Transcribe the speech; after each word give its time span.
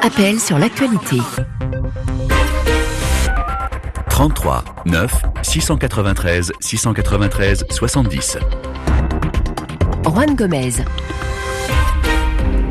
Appel 0.00 0.38
sur 0.40 0.58
l'actualité. 0.58 1.18
33 4.08 4.64
9 4.86 5.22
693 5.42 6.52
693 6.60 7.64
70. 7.70 8.38
Juan 10.04 10.34
Gomez. 10.36 10.72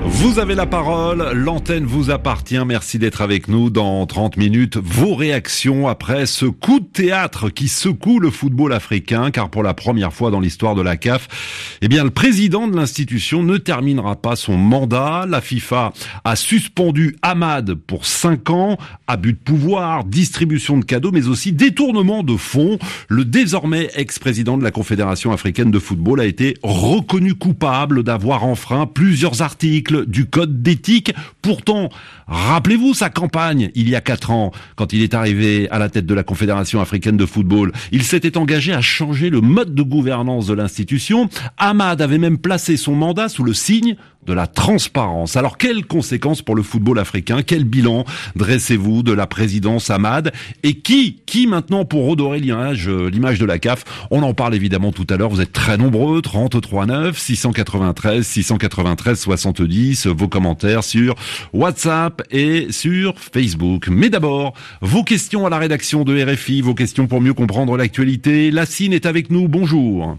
Vous 0.08 0.38
avez 0.38 0.54
la 0.54 0.68
parole, 0.68 1.32
l'antenne 1.34 1.86
vous 1.86 2.12
appartient. 2.12 2.64
Merci 2.64 3.00
d'être 3.00 3.22
avec 3.22 3.48
nous 3.48 3.72
dans 3.72 4.06
30 4.06 4.38
minutes. 4.38 4.78
Vos 4.78 5.16
réactions 5.16 5.88
après 5.88 6.28
ce 6.28 6.46
coup 6.46 6.80
de 6.80 6.86
théâtre 6.86 7.50
qui 7.50 7.68
secoue 7.68 8.20
le 8.20 8.30
football 8.30 8.74
africain, 8.74 9.32
car 9.32 9.50
pour 9.50 9.64
la 9.64 9.74
première 9.74 10.14
fois 10.14 10.30
dans 10.30 10.40
l'histoire 10.40 10.76
de 10.76 10.84
la 10.84 10.96
CAF, 10.96 11.80
eh 11.82 11.88
bien, 11.88 12.04
le 12.04 12.12
président 12.12 12.68
de 12.68 12.76
l'institution 12.76 13.42
ne 13.42 13.58
terminera 13.58 14.16
pas 14.16 14.36
son 14.36 14.58
mandat. 14.58 15.26
La 15.28 15.42
FIFA 15.42 15.92
a 16.24 16.36
suspendu 16.36 17.16
Ahmad 17.24 17.74
pour 17.74 18.06
5 18.06 18.50
ans, 18.52 18.78
abus 19.08 19.34
de 19.34 19.40
pouvoir, 19.40 20.04
distribution 20.04 20.78
de 20.78 20.86
cadeaux, 20.86 21.12
mais 21.12 21.28
aussi 21.28 21.52
détournement 21.52 22.22
de 22.22 22.38
fonds. 22.38 22.78
Le 23.08 23.26
désormais 23.26 23.90
ex-président 23.96 24.58
de 24.58 24.64
la 24.64 24.72
Confédération 24.72 25.32
africaine 25.32 25.72
de 25.72 25.80
football 25.80 26.20
a 26.20 26.26
été 26.26 26.56
reconnu 26.62 27.34
coupable 27.34 28.04
d'avoir 28.04 28.44
enfreint 28.44 28.86
plusieurs 28.86 29.42
articles 29.42 29.95
du 30.04 30.26
code 30.26 30.62
d'éthique. 30.62 31.14
Pourtant, 31.42 31.90
rappelez-vous 32.28 32.94
sa 32.94 33.10
campagne 33.10 33.72
il 33.76 33.90
y 33.90 33.96
a 33.96 34.02
quatre 34.02 34.32
ans, 34.32 34.52
quand 34.76 34.94
il 34.94 35.02
est 35.02 35.14
arrivé 35.14 35.70
à 35.70 35.80
la 35.80 35.90
tête 35.90 36.06
de 36.06 36.14
la 36.14 36.24
Confédération 36.24 36.82
africaine 36.82 37.18
de 37.18 37.26
football. 37.26 37.72
Il 37.92 38.04
s'était 38.04 38.38
engagé 38.38 38.74
à 38.74 38.82
changer 38.82 39.30
le 39.30 39.42
mode 39.42 39.76
de 39.76 39.84
gouvernance 39.84 40.48
de 40.48 40.54
l'institution. 40.54 41.30
Ahmad 41.58 42.02
avait 42.02 42.18
même 42.18 42.38
placé 42.38 42.78
son 42.78 42.96
mandat 42.96 43.30
sous 43.30 43.44
le 43.44 43.54
signe 43.54 43.96
de 44.26 44.34
la 44.34 44.48
transparence. 44.48 45.36
Alors 45.36 45.58
quelles 45.58 45.86
conséquences 45.86 46.42
pour 46.42 46.56
le 46.56 46.64
football 46.64 47.00
africain? 47.00 47.42
Quel 47.44 47.64
bilan 47.64 48.06
dressez-vous 48.36 49.04
de 49.04 49.12
la 49.14 49.28
présidence 49.28 49.90
Ahmad 49.90 50.32
Et 50.64 50.76
qui, 50.76 51.22
qui 51.26 51.48
maintenant 51.48 51.86
pour 51.86 52.08
redorer 52.08 52.40
l'image, 52.40 52.90
l'image 52.90 53.40
de 53.40 53.46
la 53.46 53.60
CAF? 53.60 53.84
On 54.12 54.24
en 54.24 54.34
parle 54.34 54.56
évidemment 54.56 54.92
tout 54.92 55.08
à 55.10 55.18
l'heure. 55.18 55.30
Vous 55.30 55.42
êtes 55.42 55.54
très 55.54 55.78
nombreux, 55.78 56.22
33 56.22 56.86
9 56.86 57.18
693 57.18 58.26
693 58.26 59.20
70. 59.20 60.08
Vos 60.08 60.28
commentaires 60.28 60.84
sur 60.84 61.16
WhatsApp 61.54 62.22
et 62.32 62.68
sur 62.72 63.16
Facebook. 63.20 63.88
Mais 63.90 64.10
d'abord, 64.10 64.54
vos 64.82 65.04
questions 65.04 65.46
à 65.46 65.50
la 65.50 65.58
rédaction 65.58 66.04
de 66.04 66.24
RFI, 66.24 66.62
vos 66.62 66.74
questions 66.74 67.08
pour 67.08 67.22
mieux 67.22 67.34
comprendre 67.34 67.78
l'actualité. 67.78 68.52
Lassine 68.52 68.94
est 68.94 69.06
avec 69.06 69.30
nous. 69.30 69.48
Bonjour. 69.48 70.18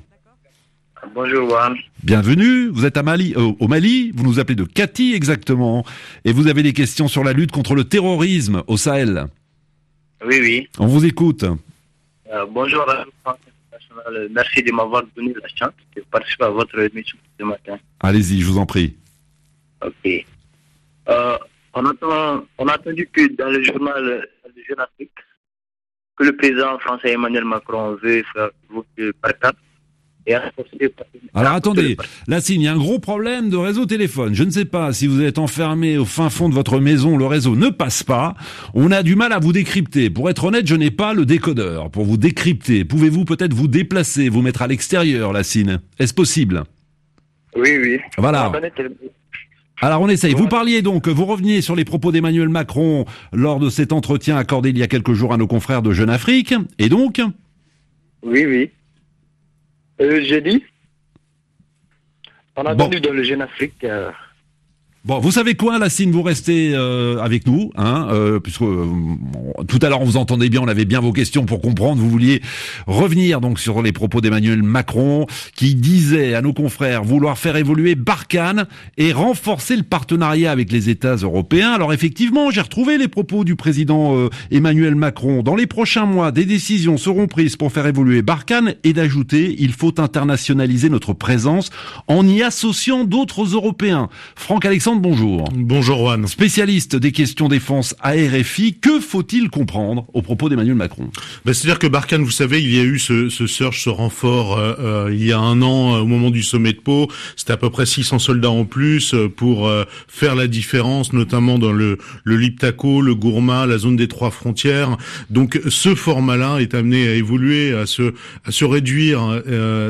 Bonjour 1.16 1.48
Juan. 1.48 1.74
Bienvenue, 2.02 2.68
vous 2.68 2.84
êtes 2.84 2.98
à 2.98 3.02
Mali, 3.02 3.32
euh, 3.38 3.50
au 3.58 3.68
Mali, 3.68 4.12
vous 4.14 4.22
nous 4.22 4.38
appelez 4.38 4.54
de 4.54 4.64
Cathy 4.64 5.14
exactement, 5.14 5.82
et 6.26 6.32
vous 6.34 6.46
avez 6.46 6.62
des 6.62 6.74
questions 6.74 7.08
sur 7.08 7.24
la 7.24 7.32
lutte 7.32 7.52
contre 7.52 7.74
le 7.74 7.84
terrorisme 7.84 8.62
au 8.66 8.76
Sahel. 8.76 9.24
Oui, 10.22 10.38
oui. 10.42 10.68
On 10.78 10.84
vous 10.86 11.06
écoute. 11.06 11.44
Euh, 11.44 12.44
bonjour 12.50 12.84
merci 14.30 14.62
de 14.62 14.70
m'avoir 14.72 15.04
donné 15.16 15.32
la 15.32 15.48
chance 15.48 15.72
de 15.96 16.02
participer 16.10 16.44
à 16.44 16.50
votre 16.50 16.78
émission 16.80 17.16
ce 17.40 17.44
matin. 17.46 17.78
Allez-y, 18.00 18.42
je 18.42 18.44
vous 18.44 18.58
en 18.58 18.66
prie. 18.66 18.94
Ok. 19.82 20.26
Euh, 21.08 21.38
on, 21.72 21.86
entend, 21.86 22.44
on 22.58 22.68
a 22.68 22.74
entendu 22.74 23.08
que 23.10 23.34
dans 23.38 23.48
le 23.48 23.64
journal 23.64 24.28
de 24.54 24.62
Jeune 24.68 24.80
Afrique, 24.80 25.12
que 26.14 26.24
le 26.24 26.36
président 26.36 26.78
français 26.80 27.12
Emmanuel 27.12 27.46
Macron 27.46 27.96
veut 28.02 28.22
faire 28.34 28.50
voter 28.68 29.14
par 29.22 29.38
quatre 29.38 29.56
alors 31.34 31.52
attendez, 31.52 31.96
là 32.26 32.38
il 32.48 32.62
y 32.62 32.66
a 32.66 32.72
un 32.72 32.76
gros 32.76 32.98
problème 32.98 33.50
de 33.50 33.56
réseau 33.56 33.86
téléphone. 33.86 34.34
Je 34.34 34.42
ne 34.42 34.50
sais 34.50 34.64
pas 34.64 34.92
si 34.92 35.06
vous 35.06 35.22
êtes 35.22 35.38
enfermé 35.38 35.98
au 35.98 36.04
fin 36.04 36.30
fond 36.30 36.48
de 36.48 36.54
votre 36.54 36.80
maison, 36.80 37.16
le 37.16 37.26
réseau 37.26 37.54
ne 37.54 37.68
passe 37.68 38.02
pas. 38.02 38.34
On 38.74 38.90
a 38.90 39.02
du 39.02 39.14
mal 39.14 39.32
à 39.32 39.38
vous 39.38 39.52
décrypter. 39.52 40.10
Pour 40.10 40.28
être 40.30 40.44
honnête, 40.44 40.66
je 40.66 40.74
n'ai 40.74 40.90
pas 40.90 41.14
le 41.14 41.26
décodeur 41.26 41.90
pour 41.90 42.04
vous 42.04 42.16
décrypter. 42.16 42.84
Pouvez-vous 42.84 43.24
peut-être 43.24 43.54
vous 43.54 43.68
déplacer, 43.68 44.28
vous 44.28 44.42
mettre 44.42 44.62
à 44.62 44.66
l'extérieur, 44.66 45.32
Lassine 45.32 45.80
Est-ce 45.98 46.14
possible? 46.14 46.64
Oui, 47.54 47.76
oui. 47.80 48.00
Voilà. 48.18 48.52
Alors 49.80 50.00
on 50.00 50.08
essaye. 50.08 50.32
Vous 50.32 50.48
parliez 50.48 50.82
donc, 50.82 51.06
vous 51.06 51.26
reveniez 51.26 51.60
sur 51.60 51.76
les 51.76 51.84
propos 51.84 52.10
d'Emmanuel 52.10 52.48
Macron 52.48 53.04
lors 53.32 53.60
de 53.60 53.68
cet 53.68 53.92
entretien 53.92 54.36
accordé 54.36 54.70
il 54.70 54.78
y 54.78 54.82
a 54.82 54.86
quelques 54.88 55.12
jours 55.12 55.34
à 55.34 55.36
nos 55.36 55.46
confrères 55.46 55.82
de 55.82 55.92
Jeune 55.92 56.10
Afrique. 56.10 56.54
Et 56.78 56.88
donc? 56.88 57.20
Oui, 58.22 58.46
oui. 58.46 58.70
Euh, 60.00 60.20
J'ai 60.22 60.40
dit. 60.40 60.64
On 62.56 62.64
a 62.64 62.72
entendu 62.72 63.00
dans 63.00 63.12
le 63.12 63.22
Jeune 63.22 63.42
Afrique. 63.42 63.84
Euh, 63.84 64.10
Bon, 65.06 65.20
vous 65.20 65.30
savez 65.30 65.54
quoi, 65.54 65.78
Lassine, 65.78 66.10
vous 66.10 66.22
restez 66.22 66.72
euh, 66.74 67.22
avec 67.22 67.46
nous, 67.46 67.70
hein, 67.76 68.08
euh, 68.10 68.40
puisque 68.40 68.62
euh, 68.62 68.86
tout 69.68 69.78
à 69.82 69.88
l'heure 69.88 70.00
on 70.00 70.04
vous 70.04 70.16
entendait 70.16 70.48
bien, 70.48 70.60
on 70.60 70.66
avait 70.66 70.84
bien 70.84 70.98
vos 70.98 71.12
questions 71.12 71.46
pour 71.46 71.60
comprendre. 71.60 72.02
Vous 72.02 72.10
vouliez 72.10 72.42
revenir 72.88 73.40
donc 73.40 73.60
sur 73.60 73.82
les 73.82 73.92
propos 73.92 74.20
d'Emmanuel 74.20 74.64
Macron, 74.64 75.26
qui 75.54 75.76
disait 75.76 76.34
à 76.34 76.42
nos 76.42 76.52
confrères 76.52 77.04
vouloir 77.04 77.38
faire 77.38 77.54
évoluer 77.54 77.94
Barkhane 77.94 78.66
et 78.98 79.12
renforcer 79.12 79.76
le 79.76 79.84
partenariat 79.84 80.50
avec 80.50 80.72
les 80.72 80.90
États 80.90 81.14
européens. 81.14 81.70
Alors 81.70 81.92
effectivement, 81.92 82.50
j'ai 82.50 82.62
retrouvé 82.62 82.98
les 82.98 83.06
propos 83.06 83.44
du 83.44 83.54
président 83.54 84.28
Emmanuel 84.50 84.96
Macron. 84.96 85.44
Dans 85.44 85.54
les 85.54 85.68
prochains 85.68 86.06
mois, 86.06 86.32
des 86.32 86.46
décisions 86.46 86.96
seront 86.96 87.28
prises 87.28 87.54
pour 87.54 87.70
faire 87.70 87.86
évoluer 87.86 88.22
Barkhane 88.22 88.74
et 88.82 88.92
d'ajouter, 88.92 89.54
il 89.60 89.72
faut 89.72 90.00
internationaliser 90.00 90.88
notre 90.88 91.12
présence 91.12 91.70
en 92.08 92.26
y 92.26 92.42
associant 92.42 93.04
d'autres 93.04 93.54
Européens. 93.54 94.08
Franck 94.34 94.64
Alexandre 94.64 94.95
bonjour. 94.98 95.48
Bonjour 95.54 95.98
Juan. 95.98 96.26
Spécialiste 96.26 96.96
des 96.96 97.12
questions 97.12 97.48
défense 97.48 97.94
à 98.00 98.12
RFI, 98.12 98.78
que 98.80 99.00
faut-il 99.00 99.50
comprendre 99.50 100.06
au 100.14 100.22
propos 100.22 100.48
d'Emmanuel 100.48 100.74
Macron? 100.74 101.10
Ben, 101.44 101.52
C'est-à-dire 101.52 101.78
que 101.78 101.86
Barkhane, 101.86 102.22
vous 102.22 102.30
savez, 102.30 102.62
il 102.62 102.74
y 102.74 102.78
a 102.78 102.82
eu 102.82 102.98
ce, 102.98 103.28
ce 103.28 103.46
surge, 103.46 103.82
ce 103.82 103.90
renfort 103.90 104.58
euh, 104.58 104.74
euh, 104.78 105.10
il 105.12 105.24
y 105.24 105.32
a 105.32 105.38
un 105.38 105.62
an 105.62 105.94
euh, 105.94 106.00
au 106.00 106.06
moment 106.06 106.30
du 106.30 106.42
sommet 106.42 106.72
de 106.72 106.80
Pau. 106.80 107.08
C'était 107.36 107.52
à 107.52 107.56
peu 107.56 107.70
près 107.70 107.86
600 107.86 108.18
soldats 108.18 108.50
en 108.50 108.64
plus 108.64 109.14
pour 109.36 109.70
faire 110.08 110.34
la 110.34 110.46
différence, 110.46 111.12
notamment 111.12 111.58
dans 111.58 111.72
le, 111.72 111.98
le 112.24 112.36
Liptako, 112.36 113.00
le 113.00 113.14
Gourma, 113.14 113.66
la 113.66 113.78
zone 113.78 113.96
des 113.96 114.08
trois 114.08 114.30
frontières. 114.30 114.96
Donc 115.30 115.60
ce 115.68 115.94
format-là 115.94 116.58
est 116.58 116.74
amené 116.74 117.08
à 117.08 117.14
évoluer, 117.14 117.72
à 117.74 117.86
se, 117.86 118.14
à 118.44 118.50
se 118.50 118.64
réduire. 118.64 119.42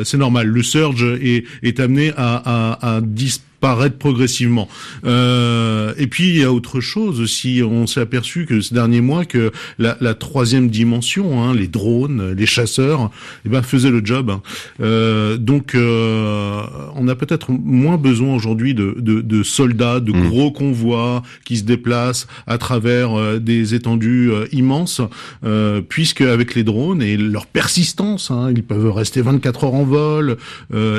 C'est 0.04 0.18
normal. 0.18 0.46
Le 0.46 0.62
surge 0.62 1.04
est, 1.20 1.44
est 1.62 1.80
amené 1.80 2.12
à, 2.16 2.36
à, 2.36 2.96
à 2.96 3.00
disparaître 3.00 3.46
paraître 3.60 3.96
progressivement. 3.98 4.68
Euh, 5.04 5.92
et 5.98 6.06
puis 6.06 6.28
il 6.28 6.36
y 6.38 6.44
a 6.44 6.52
autre 6.52 6.80
chose 6.80 7.20
aussi. 7.20 7.62
On 7.62 7.86
s'est 7.86 8.00
aperçu 8.00 8.46
que 8.46 8.60
ces 8.60 8.74
derniers 8.74 9.00
mois 9.00 9.24
que 9.24 9.52
la, 9.78 9.96
la 10.00 10.14
troisième 10.14 10.68
dimension, 10.68 11.42
hein, 11.42 11.54
les 11.54 11.68
drones, 11.68 12.32
les 12.32 12.46
chasseurs, 12.46 13.10
eh 13.44 13.48
ben 13.48 13.62
faisaient 13.62 13.90
le 13.90 14.04
job. 14.04 14.30
Hein. 14.30 14.42
Euh, 14.80 15.36
donc 15.36 15.74
euh, 15.74 16.62
on 16.94 17.08
a 17.08 17.14
peut-être 17.14 17.50
moins 17.50 17.96
besoin 17.96 18.34
aujourd'hui 18.34 18.74
de, 18.74 18.96
de, 18.98 19.20
de, 19.20 19.42
soldats, 19.42 20.00
de 20.00 20.12
mmh. 20.12 20.28
gros 20.28 20.50
convois 20.50 21.22
qui 21.44 21.56
se 21.56 21.64
déplacent 21.64 22.26
à 22.46 22.58
travers 22.58 23.16
euh, 23.18 23.38
des 23.38 23.74
étendues 23.74 24.30
euh, 24.32 24.46
immenses, 24.52 25.00
euh, 25.44 25.80
puisque 25.86 26.22
avec 26.22 26.54
les 26.54 26.64
drones 26.64 27.02
et 27.02 27.16
leur 27.16 27.46
persistance, 27.46 28.30
hein, 28.30 28.50
ils 28.54 28.62
peuvent 28.62 28.90
rester 28.90 29.20
24 29.20 29.64
heures 29.64 29.74
en 29.74 29.84
vol 29.84 30.36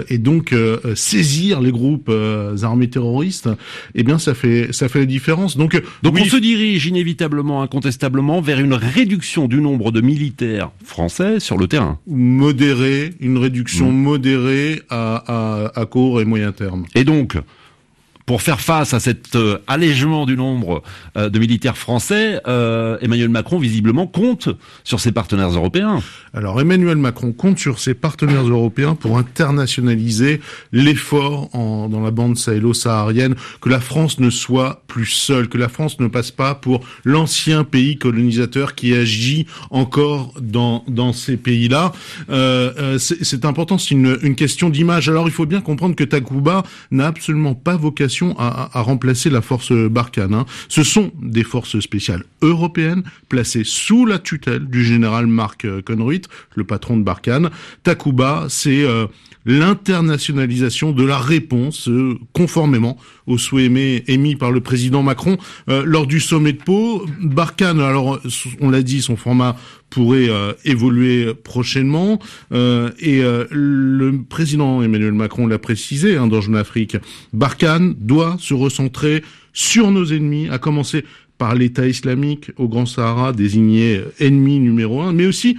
et 0.09 0.17
donc 0.17 0.53
saisir 0.95 1.61
les 1.61 1.71
groupes 1.71 2.11
armées 2.63 2.89
terroristes, 2.89 3.49
eh 3.95 4.03
bien 4.03 4.17
ça 4.17 4.33
fait 4.33 4.69
ça 4.71 4.89
fait 4.89 4.99
la 4.99 5.05
différence. 5.05 5.57
Donc 5.57 5.81
donc 6.03 6.17
on 6.19 6.25
se 6.25 6.37
dirige 6.37 6.85
inévitablement, 6.85 7.61
incontestablement 7.61 8.41
vers 8.41 8.59
une 8.59 8.73
réduction 8.73 9.47
du 9.47 9.61
nombre 9.61 9.91
de 9.91 10.01
militaires 10.01 10.71
français 10.83 11.39
sur 11.39 11.57
le 11.57 11.67
terrain. 11.67 11.99
Modérée, 12.07 13.13
une 13.19 13.37
réduction 13.37 13.91
mmh. 13.91 13.95
modérée 13.95 14.81
à, 14.89 15.23
à, 15.27 15.79
à 15.79 15.85
court 15.85 16.21
et 16.21 16.25
moyen 16.25 16.51
terme. 16.51 16.85
Et 16.95 17.03
donc 17.03 17.37
pour 18.27 18.41
faire 18.41 18.59
face 18.59 18.93
à 18.93 18.99
cet 18.99 19.37
euh, 19.37 19.59
allègement 19.67 20.25
du 20.25 20.35
nombre 20.35 20.83
euh, 21.15 21.29
de 21.29 21.39
militaires 21.39 21.77
français, 21.77 22.41
euh, 22.45 22.97
Emmanuel 23.01 23.29
Macron 23.29 23.57
visiblement 23.57 24.05
compte 24.05 24.49
sur 24.83 24.99
ses 24.99 25.13
partenaires 25.13 25.49
européens. 25.49 26.03
Alors 26.33 26.59
Emmanuel 26.59 26.97
Macron 26.97 27.31
compte 27.31 27.57
sur 27.57 27.79
ses 27.79 27.93
partenaires 27.93 28.45
européens 28.45 28.95
pour 28.95 29.17
internationaliser 29.17 30.41
l'effort 30.73 31.49
dans 31.53 32.01
la 32.01 32.11
bande 32.11 32.37
sahélo-saharienne, 32.37 33.35
que 33.61 33.69
la 33.69 33.79
France 33.79 34.19
ne 34.19 34.29
soit 34.29 34.83
plus 34.87 35.05
seule, 35.05 35.47
que 35.47 35.57
la 35.57 35.69
France 35.69 35.99
ne 36.01 36.07
passe 36.07 36.31
pas 36.31 36.53
pour 36.53 36.81
l'ancien 37.05 37.63
pays 37.63 37.97
colonisateur 37.97 38.75
qui 38.75 38.93
agit 38.93 39.47
encore 39.71 40.33
dans, 40.41 40.83
dans 40.89 41.13
ces 41.13 41.37
pays-là. 41.37 41.93
c'est 42.99 43.45
important, 43.45 43.77
c'est 43.77 43.91
une, 43.91 44.17
une 44.21 44.35
question 44.35 44.69
d'image. 44.69 45.07
Alors 45.07 45.27
il 45.27 45.33
faut 45.33 45.45
bien 45.45 45.61
comprendre 45.61 45.95
que 45.95 46.03
Takuba 46.03 46.63
n'a 46.91 47.07
absolument 47.07 47.55
pas 47.55 47.77
vocation 47.77 48.16
à, 48.37 48.81
remplacer 48.81 49.29
la 49.29 49.41
force 49.41 49.71
Barkhane. 49.71 50.33
Hein. 50.33 50.45
Ce 50.69 50.83
sont 50.83 51.11
des 51.21 51.43
forces 51.43 51.79
spéciales 51.79 52.23
européennes 52.41 53.03
placées 53.29 53.63
sous 53.63 54.05
la 54.05 54.19
tutelle 54.19 54.67
du 54.67 54.83
général 54.83 55.27
Mark 55.27 55.65
Conruit, 55.85 56.23
le 56.55 56.63
patron 56.63 56.97
de 56.97 57.03
Barkhane. 57.03 57.49
Takuba, 57.83 58.45
c'est 58.49 58.83
euh, 58.83 59.07
l'internationalisation 59.45 60.91
de 60.91 61.03
la 61.03 61.17
réponse 61.17 61.87
euh, 61.89 62.17
conformément 62.33 62.97
au 63.27 63.37
souhait 63.37 63.69
émis, 64.07 64.35
par 64.35 64.51
le 64.51 64.61
président 64.61 65.03
Macron 65.03 65.37
lors 65.67 66.07
du 66.07 66.19
sommet 66.19 66.53
de 66.53 66.61
Pau. 66.63 67.05
Barkhane, 67.21 67.79
alors 67.79 68.19
on 68.61 68.69
l'a 68.69 68.81
dit, 68.81 69.01
son 69.01 69.15
format 69.15 69.55
pourrait 69.89 70.29
évoluer 70.65 71.33
prochainement 71.33 72.19
et 72.51 73.21
le 73.21 74.11
président 74.27 74.81
Emmanuel 74.81 75.13
Macron 75.13 75.45
l'a 75.45 75.59
précisé 75.59 76.17
hein, 76.17 76.27
dans 76.27 76.41
Jeune 76.41 76.55
Afrique. 76.55 76.97
Barkhane 77.33 77.95
doit 77.99 78.37
se 78.39 78.53
recentrer 78.53 79.23
sur 79.53 79.91
nos 79.91 80.05
ennemis, 80.05 80.49
à 80.49 80.57
commencer 80.57 81.03
par 81.37 81.53
l'État 81.53 81.87
islamique 81.87 82.51
au 82.57 82.67
Grand 82.67 82.85
Sahara, 82.85 83.31
désigné 83.33 84.01
ennemi 84.19 84.59
numéro 84.59 85.01
un, 85.01 85.13
mais 85.13 85.27
aussi 85.27 85.57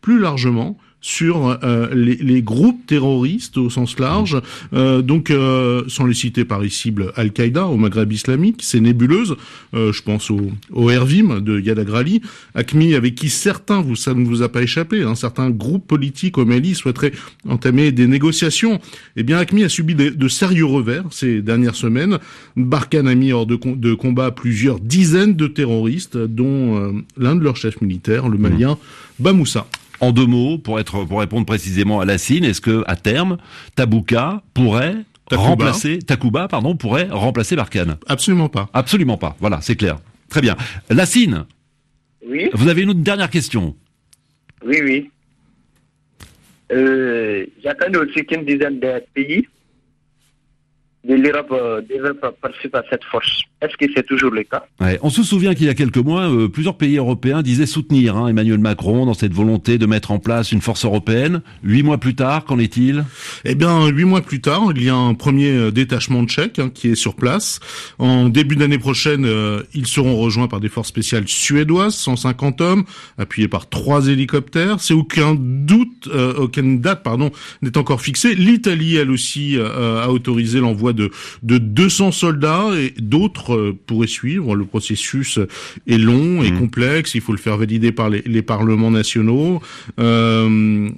plus 0.00 0.18
largement 0.18 0.76
sur 1.00 1.58
euh, 1.64 1.88
les, 1.94 2.16
les, 2.16 2.42
groupes 2.42 2.86
terroristes 2.86 3.56
au 3.56 3.70
sens 3.70 3.98
large, 3.98 4.40
euh, 4.74 5.00
donc 5.00 5.30
euh, 5.30 5.82
sans 5.88 6.04
les 6.04 6.14
citer 6.14 6.44
par 6.44 6.64
ici 6.64 6.80
cibles 6.80 7.12
Al-Qaïda 7.16 7.66
au 7.66 7.76
Maghreb 7.76 8.10
islamique, 8.12 8.60
c'est 8.62 8.80
nébuleuse, 8.80 9.36
je 9.74 10.02
pense 10.02 10.30
au, 10.30 10.50
au 10.72 10.88
Ervim 10.88 11.40
de 11.40 11.60
Yad 11.60 11.78
Agrali, 11.78 12.22
ACMI 12.54 12.94
avec 12.94 13.14
qui 13.14 13.28
certains, 13.28 13.82
vous, 13.82 13.96
ça 13.96 14.14
ne 14.14 14.24
vous 14.24 14.42
a 14.42 14.48
pas 14.48 14.62
échappé, 14.62 15.02
hein, 15.02 15.14
certains 15.14 15.50
groupes 15.50 15.86
politiques 15.86 16.38
au 16.38 16.46
Mali 16.46 16.74
souhaiteraient 16.74 17.12
entamer 17.46 17.92
des 17.92 18.06
négociations. 18.06 18.80
Eh 19.16 19.22
bien 19.22 19.36
ACMI 19.36 19.64
a 19.64 19.68
subi 19.68 19.94
de, 19.94 20.08
de 20.08 20.28
sérieux 20.28 20.64
revers 20.64 21.04
ces 21.10 21.42
dernières 21.42 21.74
semaines. 21.74 22.18
Barkhane 22.56 23.08
a 23.08 23.14
mis 23.14 23.32
hors 23.32 23.46
de, 23.46 23.58
de 23.74 23.94
combat 23.94 24.30
plusieurs 24.30 24.80
dizaines 24.80 25.34
de 25.34 25.46
terroristes, 25.46 26.16
dont 26.16 27.02
l'un 27.18 27.36
de 27.36 27.44
leurs 27.44 27.56
chefs 27.56 27.82
militaires, 27.82 28.28
le 28.28 28.38
Malien 28.38 28.78
Bamoussa. 29.18 29.66
En 30.00 30.12
deux 30.12 30.26
mots, 30.26 30.58
pour 30.58 30.80
être 30.80 31.04
pour 31.04 31.20
répondre 31.20 31.44
précisément 31.46 32.00
à 32.00 32.04
Lassine, 32.04 32.44
est-ce 32.44 32.60
que 32.60 32.84
à 32.86 32.96
terme, 32.96 33.36
Tabouka 33.74 34.42
pourrait 34.54 34.96
remplacer 35.30 35.98
Takuba, 35.98 36.48
pardon, 36.48 36.74
pourrait 36.76 37.08
remplacer 37.10 37.54
Barkhane? 37.56 37.96
Absolument 38.06 38.48
pas. 38.48 38.68
Absolument 38.72 39.18
pas. 39.18 39.36
Voilà, 39.40 39.60
c'est 39.60 39.76
clair. 39.76 39.98
Très 40.28 40.40
bien. 40.40 40.56
Lassine. 40.88 41.44
Oui. 42.26 42.48
Vous 42.52 42.68
avez 42.68 42.82
une 42.82 43.02
dernière 43.02 43.30
question. 43.30 43.76
Oui, 44.64 44.78
oui. 44.82 45.10
Euh, 46.72 47.46
J'attends 47.62 47.92
aussi 47.98 48.24
qu'une 48.24 48.44
dizaine 48.44 48.78
de 48.80 49.02
pays 49.14 49.46
de 51.04 51.14
l'Europe 51.14 51.52
euh, 51.52 51.82
participer 52.40 52.78
à 52.78 52.84
cette 52.90 53.04
force. 53.04 53.42
Est-ce 53.62 53.76
que 53.76 53.92
c'est 53.94 54.06
toujours 54.06 54.30
le 54.30 54.42
cas? 54.44 54.64
On 55.02 55.10
se 55.10 55.22
souvient 55.22 55.54
qu'il 55.54 55.66
y 55.66 55.68
a 55.68 55.74
quelques 55.74 55.98
mois, 55.98 56.30
euh, 56.30 56.48
plusieurs 56.48 56.78
pays 56.78 56.96
européens 56.96 57.42
disaient 57.42 57.66
soutenir 57.66 58.16
hein, 58.16 58.28
Emmanuel 58.28 58.58
Macron 58.58 59.04
dans 59.04 59.12
cette 59.12 59.34
volonté 59.34 59.76
de 59.76 59.84
mettre 59.84 60.12
en 60.12 60.18
place 60.18 60.50
une 60.52 60.62
force 60.62 60.86
européenne. 60.86 61.42
Huit 61.62 61.82
mois 61.82 61.98
plus 61.98 62.14
tard, 62.14 62.46
qu'en 62.46 62.58
est-il? 62.58 63.04
Eh 63.44 63.54
bien, 63.54 63.86
huit 63.88 64.06
mois 64.06 64.22
plus 64.22 64.40
tard, 64.40 64.72
il 64.74 64.82
y 64.82 64.88
a 64.88 64.94
un 64.94 65.12
premier 65.12 65.50
euh, 65.50 65.70
détachement 65.70 66.24
tchèque 66.24 66.58
hein, 66.58 66.70
qui 66.72 66.88
est 66.88 66.94
sur 66.94 67.14
place. 67.16 67.60
En 67.98 68.30
début 68.30 68.56
d'année 68.56 68.78
prochaine, 68.78 69.26
euh, 69.26 69.62
ils 69.74 69.86
seront 69.86 70.16
rejoints 70.16 70.48
par 70.48 70.60
des 70.60 70.70
forces 70.70 70.88
spéciales 70.88 71.28
suédoises, 71.28 71.96
150 71.96 72.62
hommes, 72.62 72.84
appuyés 73.18 73.48
par 73.48 73.68
trois 73.68 74.08
hélicoptères. 74.08 74.80
C'est 74.80 74.94
aucun 74.94 75.36
doute, 75.38 76.08
aucune 76.38 76.80
date, 76.80 77.02
pardon, 77.02 77.30
n'est 77.60 77.76
encore 77.76 78.00
fixée. 78.00 78.34
L'Italie, 78.34 78.96
elle 78.96 79.10
aussi, 79.10 79.58
a 79.58 80.10
autorisé 80.10 80.60
l'envoi 80.60 80.89
de, 80.92 81.10
de 81.42 81.58
200 81.58 82.12
soldats 82.12 82.70
et 82.76 82.94
d'autres 83.00 83.54
euh, 83.54 83.78
pourrait 83.86 84.06
suivre. 84.06 84.54
Le 84.54 84.64
processus 84.64 85.38
est 85.86 85.98
long 85.98 86.42
et 86.42 86.50
mmh. 86.50 86.58
complexe. 86.58 87.14
Il 87.14 87.20
faut 87.20 87.32
le 87.32 87.38
faire 87.38 87.56
valider 87.56 87.92
par 87.92 88.10
les, 88.10 88.42
parlements 88.42 88.90
nationaux. 88.90 89.60
Euh, 89.98 90.88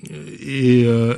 euh, 0.47 1.15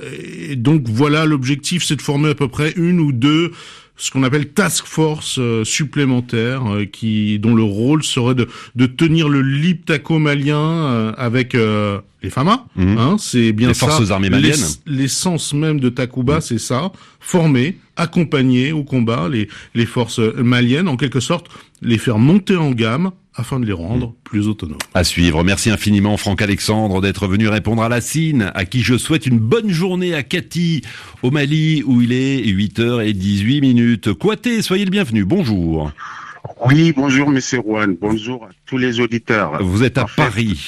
et, 0.51 0.57
donc 0.57 0.89
voilà, 0.89 1.27
l'objectif, 1.27 1.85
c'est 1.85 1.97
de 1.97 2.03
former 2.03 2.31
à 2.31 2.35
peu 2.35 2.49
près 2.49 2.73
une 2.77 3.01
ou 3.01 3.13
deux 3.13 3.53
ce 3.97 4.11
qu'on 4.11 4.23
appelle 4.23 4.49
task 4.49 4.87
force 4.87 5.39
supplémentaire 5.65 6.63
qui 6.93 7.39
dont 7.39 7.55
le 7.55 7.63
rôle 7.63 8.03
serait 8.03 8.35
de, 8.35 8.49
de 8.75 8.87
tenir 8.87 9.29
le 9.29 9.41
liptaco 9.41 10.19
malien 10.19 11.13
avec 11.17 11.55
les 11.55 12.31
FAMA, 12.31 12.67
mmh. 12.75 12.99
hein, 12.99 13.17
c'est 13.19 13.53
bien 13.53 13.69
les 13.69 13.75
forces 13.75 14.11
armées 14.11 14.31
maliennes. 14.31 14.67
L'essence 14.87 15.55
même 15.55 15.79
de 15.79 15.91
Takuba, 15.91 16.39
mmh. 16.39 16.41
c'est 16.41 16.59
ça, 16.59 16.91
former, 17.21 17.77
accompagner 17.97 18.73
au 18.73 18.83
combat 18.83 19.29
les, 19.29 19.49
les 19.75 19.87
forces 19.87 20.19
maliennes, 20.19 20.89
en 20.89 20.97
quelque 20.97 21.21
sorte, 21.21 21.49
les 21.83 21.99
faire 21.99 22.19
monter 22.19 22.57
en 22.57 22.71
gamme 22.71 23.13
afin 23.37 23.61
de 23.61 23.67
les 23.67 23.73
rendre 23.73 24.09
mmh. 24.09 24.15
plus 24.25 24.49
autonomes. 24.49 24.79
À 24.95 25.05
suivre. 25.05 25.43
Merci 25.45 25.71
infiniment 25.71 26.17
Franck 26.17 26.43
Alexandre 26.43 27.01
d'être 27.01 27.27
venu 27.27 27.49
répondre 27.49 27.83
à 27.83 27.89
la 27.89 28.01
CIN, 28.01 28.53
à 28.55 28.65
qui 28.65 28.83
je 28.83 28.97
souhaite 28.97 29.27
une 29.27 29.39
bonne 29.39 29.71
journée 29.71 30.15
à 30.15 30.23
Cathy, 30.23 30.83
au 31.23 31.31
Mali, 31.31 31.83
où 31.85 32.03
il 32.03 32.13
est 32.13 32.41
8h18 32.43 33.61
minutes. 33.61 34.13
Quaté, 34.15 34.63
soyez 34.63 34.85
le 34.85 34.91
bienvenu. 34.91 35.25
Bonjour. 35.25 35.91
Oui, 36.67 36.93
bonjour 36.95 37.31
Monsieur 37.31 37.61
Rouen. 37.61 37.95
Bonjour 38.01 38.45
à 38.45 38.49
tous 38.67 38.79
les 38.79 39.01
auditeurs. 39.01 39.63
Vous 39.63 39.83
êtes 39.83 39.99
à 39.99 40.07
Paris. 40.17 40.61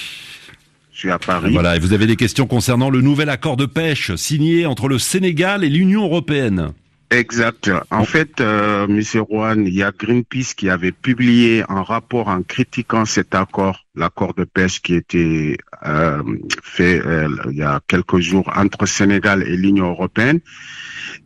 Je 0.93 1.01
suis 1.01 1.11
à 1.11 1.19
Paris. 1.19 1.53
Voilà, 1.53 1.77
et 1.77 1.79
vous 1.79 1.93
avez 1.93 2.07
des 2.07 2.17
questions 2.17 2.47
concernant 2.47 2.89
le 2.89 3.03
nouvel 3.03 3.29
accord 3.29 3.59
de 3.59 3.67
pêche 3.67 4.15
signé 4.15 4.65
entre 4.65 4.89
le 4.89 4.99
Sénégal 4.99 5.63
et 5.63 5.69
l'Union 5.69 6.05
européenne. 6.05 6.73
Exact. 7.11 7.71
En 7.93 8.05
fait, 8.05 8.41
euh, 8.41 8.89
Monsieur 8.89 9.21
Rouen, 9.21 9.61
il 9.61 9.75
y 9.75 9.83
a 9.85 9.93
Greenpeace 9.93 10.55
qui 10.57 10.69
avait 10.69 10.91
publié 10.91 11.63
un 11.69 11.83
rapport 11.83 12.27
en 12.27 12.43
critiquant 12.43 13.05
cet 13.05 13.35
accord, 13.35 13.87
l'accord 13.95 14.35
de 14.35 14.43
pêche 14.43 14.83
qui 14.83 14.95
était 14.95 15.57
euh, 15.85 16.21
fait 16.63 17.01
euh, 17.07 17.29
il 17.51 17.59
y 17.59 17.63
a 17.63 17.81
quelques 17.87 18.19
jours 18.19 18.51
entre 18.57 18.87
Sénégal 18.87 19.45
et 19.45 19.57
l'Union 19.57 19.91
européenne. 19.91 20.41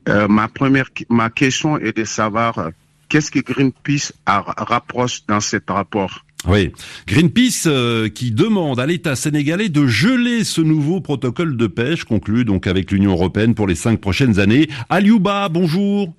Euh, 0.08 0.28
ma 0.28 0.48
première, 0.48 0.90
ma 1.08 1.30
question 1.30 1.78
est 1.78 1.96
de 1.96 2.04
savoir 2.04 2.70
qu'est-ce 3.08 3.30
que 3.30 3.40
Greenpeace 3.40 4.12
rapproche 4.26 5.24
dans 5.26 5.40
cet 5.40 5.70
rapport? 5.70 6.26
Oui, 6.48 6.72
Greenpeace 7.06 7.64
euh, 7.66 8.08
qui 8.08 8.30
demande 8.30 8.80
à 8.80 8.86
l'État 8.86 9.14
sénégalais 9.14 9.68
de 9.68 9.86
geler 9.86 10.44
ce 10.44 10.62
nouveau 10.62 11.00
protocole 11.00 11.56
de 11.56 11.66
pêche 11.66 12.04
conclu 12.04 12.44
donc 12.44 12.66
avec 12.66 12.90
l'Union 12.90 13.12
européenne 13.12 13.54
pour 13.54 13.66
les 13.66 13.74
cinq 13.74 14.00
prochaines 14.00 14.38
années. 14.38 14.68
Aliouba, 14.88 15.48
bonjour. 15.50 16.14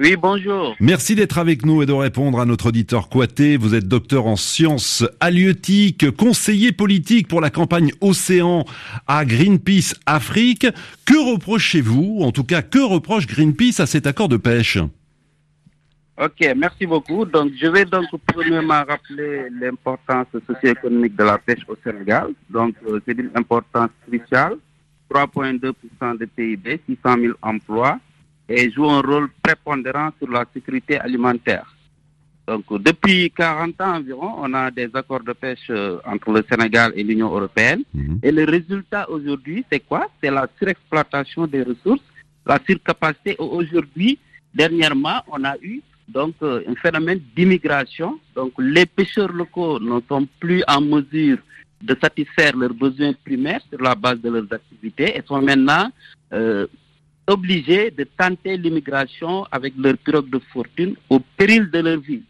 Oui, 0.00 0.16
bonjour. 0.20 0.74
Merci 0.80 1.14
d'être 1.14 1.38
avec 1.38 1.64
nous 1.64 1.80
et 1.80 1.86
de 1.86 1.92
répondre 1.92 2.40
à 2.40 2.44
notre 2.44 2.66
auditeur 2.66 3.08
Coité. 3.08 3.56
Vous 3.56 3.74
êtes 3.74 3.86
docteur 3.86 4.26
en 4.26 4.34
sciences 4.34 5.04
halieutiques, 5.20 6.10
conseiller 6.16 6.72
politique 6.72 7.28
pour 7.28 7.40
la 7.40 7.50
campagne 7.50 7.92
Océan 8.00 8.64
à 9.06 9.24
Greenpeace 9.24 9.94
Afrique. 10.04 10.66
Que 11.04 11.32
reprochez-vous, 11.32 12.18
en 12.22 12.32
tout 12.32 12.42
cas, 12.42 12.62
que 12.62 12.80
reproche 12.80 13.28
Greenpeace 13.28 13.78
à 13.78 13.86
cet 13.86 14.08
accord 14.08 14.28
de 14.28 14.36
pêche? 14.36 14.78
Ok, 16.16 16.40
merci 16.56 16.86
beaucoup. 16.86 17.24
Donc, 17.24 17.52
je 17.60 17.66
vais 17.66 17.84
donc 17.84 18.06
premièrement 18.26 18.84
rappeler 18.86 19.48
l'importance 19.50 20.28
socio-économique 20.46 21.16
de 21.16 21.24
la 21.24 21.38
pêche 21.38 21.62
au 21.66 21.76
Sénégal. 21.82 22.32
Donc, 22.48 22.76
euh, 22.86 23.00
c'est 23.04 23.14
d'une 23.14 23.32
importance 23.34 23.90
cruciale. 24.06 24.56
3,2% 25.10 26.18
de 26.18 26.24
PIB, 26.26 26.80
600 26.86 27.16
000 27.20 27.34
emplois 27.42 27.98
et 28.48 28.70
joue 28.70 28.88
un 28.88 29.00
rôle 29.00 29.28
prépondérant 29.42 30.10
sur 30.18 30.30
la 30.30 30.44
sécurité 30.52 30.98
alimentaire. 30.98 31.74
Donc, 32.46 32.64
depuis 32.82 33.30
40 33.30 33.80
ans 33.80 33.94
environ, 33.96 34.34
on 34.38 34.52
a 34.54 34.70
des 34.70 34.90
accords 34.94 35.22
de 35.24 35.32
pêche 35.32 35.66
euh, 35.70 35.98
entre 36.04 36.30
le 36.30 36.44
Sénégal 36.48 36.92
et 36.94 37.02
l'Union 37.02 37.28
européenne. 37.34 37.82
Mhm. 37.94 38.20
Et 38.22 38.30
le 38.30 38.44
résultat 38.44 39.08
aujourd'hui, 39.10 39.64
c'est 39.72 39.80
quoi? 39.80 40.06
C'est 40.22 40.30
la 40.30 40.46
surexploitation 40.58 41.46
des 41.46 41.62
ressources, 41.62 42.04
la 42.46 42.58
surcapacité. 42.66 43.34
Aujourd'hui, 43.38 44.18
dernièrement, 44.54 45.22
on 45.28 45.42
a 45.44 45.56
eu 45.62 45.80
donc 46.08 46.34
euh, 46.42 46.62
un 46.68 46.74
phénomène 46.74 47.20
d'immigration. 47.36 48.18
Donc 48.34 48.52
les 48.58 48.86
pêcheurs 48.86 49.32
locaux 49.32 49.78
ne 49.80 50.00
sont 50.08 50.26
plus 50.38 50.62
en 50.68 50.80
mesure 50.80 51.38
de 51.82 51.96
satisfaire 52.00 52.56
leurs 52.56 52.74
besoins 52.74 53.12
primaires 53.24 53.60
sur 53.68 53.80
la 53.80 53.94
base 53.94 54.20
de 54.20 54.30
leurs 54.30 54.52
activités 54.52 55.16
et 55.16 55.22
sont 55.26 55.42
maintenant 55.42 55.90
euh, 56.32 56.66
obligés 57.26 57.90
de 57.90 58.04
tenter 58.16 58.56
l'immigration 58.56 59.44
avec 59.50 59.74
leur 59.76 59.96
pirogue 59.98 60.30
de 60.30 60.40
fortune 60.52 60.94
au 61.08 61.20
péril 61.36 61.70
de 61.70 61.78
leur 61.78 62.00
vie. 62.00 62.22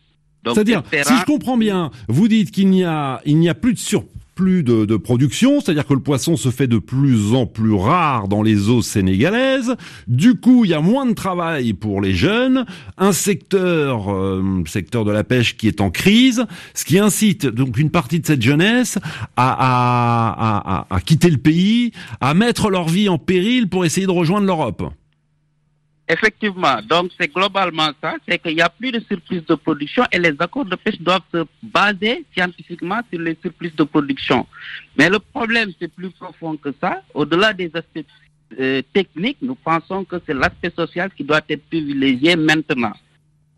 C'est-à-dire, 0.47 0.83
si 0.90 1.14
je 1.21 1.25
comprends 1.25 1.57
bien, 1.57 1.90
vous 2.07 2.28
dites 2.28 2.50
qu'il 2.50 2.69
n'y 2.69 2.85
a, 2.85 3.23
il 3.25 3.38
n'y 3.38 3.49
a 3.49 3.54
plus 3.54 3.73
de 3.73 3.78
surplus 3.78 4.24
plus 4.35 4.62
de, 4.62 4.97
production, 4.97 5.61
c'est-à-dire 5.61 5.87
que 5.87 5.95
le 5.95 6.00
poisson 6.00 6.37
se 6.37 6.50
fait 6.50 6.67
de 6.67 6.79
plus 6.79 7.35
en 7.35 7.47
plus 7.47 7.75
rare 7.75 8.29
dans 8.29 8.43
les 8.43 8.69
eaux 8.69 8.83
sénégalaises. 8.83 9.75
Du 10.07 10.35
coup, 10.35 10.64
il 10.64 10.71
y 10.71 10.75
a 10.75 10.81
moins 10.81 11.07
de 11.07 11.12
travail 11.12 11.73
pour 11.73 12.00
les 12.00 12.14
jeunes, 12.14 12.64
un 12.99 13.12
secteur, 13.12 14.12
euh, 14.12 14.62
secteur 14.67 15.05
de 15.05 15.12
la 15.12 15.25
pêche 15.25 15.57
qui 15.57 15.69
est 15.69 15.81
en 15.81 15.91
crise, 15.91 16.47
ce 16.75 16.85
qui 16.85 16.99
incite 16.99 17.47
donc 17.47 17.79
une 17.79 17.91
partie 17.91 18.21
de 18.21 18.26
cette 18.26 18.43
jeunesse 18.43 18.99
à, 19.37 20.87
à 20.91 21.00
quitter 21.00 21.31
le 21.31 21.38
pays, 21.38 21.93
à 22.21 22.35
mettre 22.35 22.71
leur 22.71 22.88
vie 22.88 23.09
en 23.09 23.19
péril 23.19 23.69
pour 23.69 23.85
essayer 23.85 24.07
de 24.07 24.12
rejoindre 24.12 24.47
l'Europe. 24.47 24.83
Effectivement, 26.06 26.82
donc 26.82 27.12
c'est 27.18 27.32
globalement 27.32 27.90
ça, 28.02 28.16
c'est 28.28 28.38
qu'il 28.38 28.56
n'y 28.56 28.61
a 28.61 28.68
plus 28.68 28.92
de 28.92 29.00
surplus 29.00 29.40
de 29.40 29.54
production 29.54 30.04
et 30.12 30.18
les 30.18 30.34
accords 30.38 30.66
de 30.66 30.76
pêche 30.76 31.00
doivent 31.00 31.23
se 31.32 31.46
baser 31.62 32.26
scientifiquement 32.34 33.00
sur 33.11 33.20
les 33.23 33.38
surplus 33.40 33.73
de 33.75 33.84
production. 33.84 34.46
Mais 34.99 35.08
le 35.08 35.18
problème, 35.18 35.73
c'est 35.80 35.90
plus 35.90 36.11
profond 36.11 36.58
que 36.58 36.75
ça. 36.78 37.02
Au-delà 37.14 37.54
des 37.54 37.70
aspects 37.73 38.04
euh, 38.61 38.82
techniques, 38.92 39.38
nous 39.40 39.54
pensons 39.54 40.04
que 40.04 40.16
c'est 40.26 40.34
l'aspect 40.34 40.70
social 40.76 41.11
qui 41.16 41.25
doit 41.25 41.40
être 41.49 41.64
privilégié 41.68 42.37
maintenant. 42.37 42.92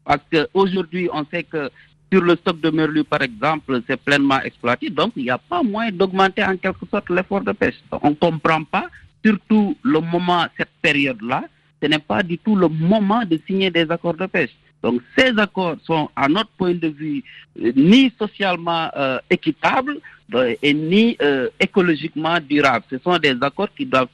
Parce 0.04 0.22
qu'aujourd'hui, 0.30 1.08
on 1.12 1.26
sait 1.26 1.42
que 1.42 1.68
sur 2.12 2.22
le 2.22 2.36
stock 2.36 2.60
de 2.60 2.70
merlu, 2.70 3.02
par 3.02 3.22
exemple, 3.22 3.82
c'est 3.88 4.00
pleinement 4.00 4.40
exploité, 4.42 4.88
donc 4.88 5.12
il 5.16 5.24
n'y 5.24 5.30
a 5.30 5.38
pas 5.38 5.64
moyen 5.64 5.90
d'augmenter 5.90 6.44
en 6.44 6.56
quelque 6.56 6.86
sorte 6.88 7.10
l'effort 7.10 7.40
de 7.40 7.50
pêche. 7.50 7.74
On 7.90 8.10
ne 8.10 8.14
comprend 8.14 8.62
pas, 8.62 8.86
surtout 9.24 9.76
le 9.82 9.98
moment, 9.98 10.46
cette 10.56 10.70
période-là, 10.80 11.42
ce 11.82 11.88
n'est 11.88 11.98
pas 11.98 12.22
du 12.22 12.38
tout 12.38 12.56
le 12.56 12.68
moment 12.68 13.24
de 13.24 13.38
signer 13.46 13.70
des 13.70 13.90
accords 13.90 14.14
de 14.14 14.26
pêche. 14.26 14.50
Donc 14.82 15.00
ces 15.16 15.32
accords 15.38 15.76
sont, 15.84 16.08
à 16.14 16.28
notre 16.28 16.50
point 16.50 16.74
de 16.74 16.88
vue, 16.88 17.24
euh, 17.60 17.72
ni 17.76 18.12
socialement 18.18 18.88
euh, 18.96 19.18
équitables 19.30 19.98
euh, 20.34 20.54
et 20.62 20.74
ni 20.74 21.16
écologiquement 21.60 22.38
durables. 22.40 22.84
Ce 22.90 22.98
sont 22.98 23.18
des 23.18 23.34
accords 23.40 23.72
qui 23.76 23.86
doivent 23.86 24.08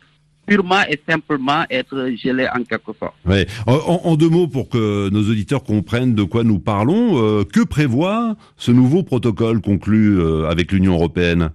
purement 0.47 0.83
et 0.89 1.01
simplement 1.09 1.65
être 1.71 2.11
gelés 2.23 2.49
en 2.53 2.65
quelque 2.65 2.93
sorte. 2.99 3.15
Ouais. 3.25 3.47
En, 3.67 4.01
en 4.05 4.17
deux 4.17 4.29
mots, 4.29 4.49
pour 4.49 4.69
que 4.69 5.09
nos 5.11 5.31
auditeurs 5.31 5.63
comprennent 5.63 6.15
de 6.15 6.25
quoi 6.25 6.43
nous 6.43 6.59
parlons, 6.59 7.45
que 7.45 7.65
prévoit 7.65 8.35
ce 8.57 8.73
nouveau 8.73 9.05
protocole 9.05 9.61
conclu 9.61 10.21
avec 10.47 10.73
l'Union 10.73 10.95
européenne? 10.95 11.51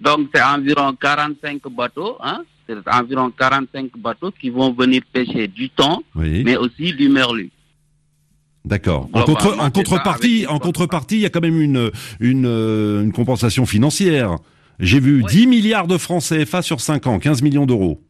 Donc 0.00 0.28
c'est 0.34 0.42
environ 0.42 0.94
45 0.98 1.60
bateaux, 1.76 2.16
hein, 2.22 2.42
c'est 2.66 2.76
environ 2.92 3.30
45 3.30 3.90
bateaux 3.98 4.30
qui 4.30 4.50
vont 4.50 4.72
venir 4.72 5.02
pêcher 5.12 5.48
du 5.48 5.70
thon, 5.70 6.02
Oui. 6.14 6.42
mais 6.44 6.56
aussi 6.56 6.92
du 6.94 7.08
merlu. 7.08 7.50
D'accord. 8.64 9.08
En, 9.12 9.22
contre, 9.24 9.54
ça, 9.56 9.70
contrepartie, 9.70 10.46
en 10.48 10.58
contrepartie, 10.58 11.16
il 11.16 11.20
y 11.20 11.26
a 11.26 11.30
quand 11.30 11.42
même 11.42 11.60
une 11.60 11.90
une, 12.20 12.46
euh, 12.46 13.02
une 13.02 13.12
compensation 13.12 13.66
financière. 13.66 14.36
J'ai 14.78 15.00
vu 15.00 15.22
Oui. 15.22 15.30
10 15.30 15.46
milliards 15.46 15.86
de 15.86 15.98
francs 15.98 16.22
CFA 16.22 16.62
sur 16.62 16.80
5 16.80 17.06
ans, 17.06 17.18
15 17.18 17.42
millions 17.42 17.66
d'euros. 17.66 18.00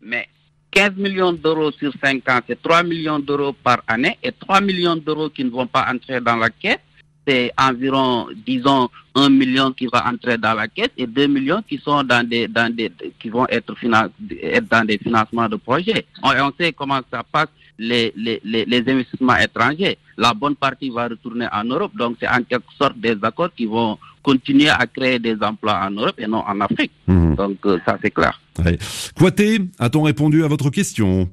Mais 0.00 0.28
15 0.70 0.92
millions 0.96 1.32
d'euros 1.32 1.72
sur 1.72 1.92
5 2.02 2.28
ans, 2.30 2.40
c'est 2.46 2.62
3 2.62 2.84
millions 2.84 3.18
d'euros 3.18 3.52
par 3.52 3.82
année 3.88 4.16
et 4.22 4.30
3 4.32 4.60
millions 4.60 4.96
d'euros 4.96 5.28
qui 5.30 5.44
ne 5.44 5.50
vont 5.50 5.66
pas 5.66 5.86
entrer 5.92 6.20
dans 6.20 6.36
la 6.36 6.48
caisse. 6.48 6.78
C'est 7.26 7.52
environ, 7.56 8.26
disons, 8.46 8.88
1 9.14 9.28
million 9.30 9.70
qui 9.72 9.86
va 9.86 10.06
entrer 10.08 10.38
dans 10.38 10.54
la 10.54 10.66
caisse 10.68 10.90
et 10.96 11.06
2 11.06 11.26
millions 11.28 11.62
qui 11.68 11.78
sont 11.78 12.02
dans 12.02 12.26
des, 12.26 12.48
dans 12.48 12.74
des, 12.74 12.90
qui 13.20 13.28
vont 13.28 13.46
être, 13.48 13.74
finan- 13.76 14.10
être 14.42 14.68
dans 14.68 14.84
des 14.84 14.98
financements 14.98 15.48
de 15.48 15.56
projets. 15.56 16.04
On, 16.22 16.30
on 16.30 16.52
sait 16.58 16.72
comment 16.72 17.00
ça 17.12 17.22
passe 17.30 17.48
les, 17.78 18.12
les, 18.16 18.40
les, 18.44 18.64
les 18.64 18.78
investissements 18.92 19.36
étrangers. 19.36 19.98
La 20.16 20.34
bonne 20.34 20.56
partie 20.56 20.90
va 20.90 21.08
retourner 21.08 21.46
en 21.52 21.64
Europe. 21.64 21.92
Donc, 21.96 22.16
c'est 22.20 22.28
en 22.28 22.42
quelque 22.42 22.72
sorte 22.76 22.98
des 22.98 23.16
accords 23.22 23.54
qui 23.56 23.66
vont 23.66 23.98
continuer 24.22 24.68
à 24.68 24.86
créer 24.86 25.18
des 25.18 25.36
emplois 25.42 25.80
en 25.84 25.90
Europe 25.90 26.14
et 26.18 26.26
non 26.26 26.42
en 26.46 26.60
Afrique. 26.60 26.92
Mhm. 27.06 27.34
Donc, 27.36 27.58
euh, 27.66 27.78
ça, 27.84 27.98
c'est 28.02 28.10
clair. 28.10 28.40
Ouais. 28.64 28.78
Quaté, 29.16 29.58
a-t-on 29.78 30.02
répondu 30.02 30.44
à 30.44 30.48
votre 30.48 30.70
question? 30.70 31.28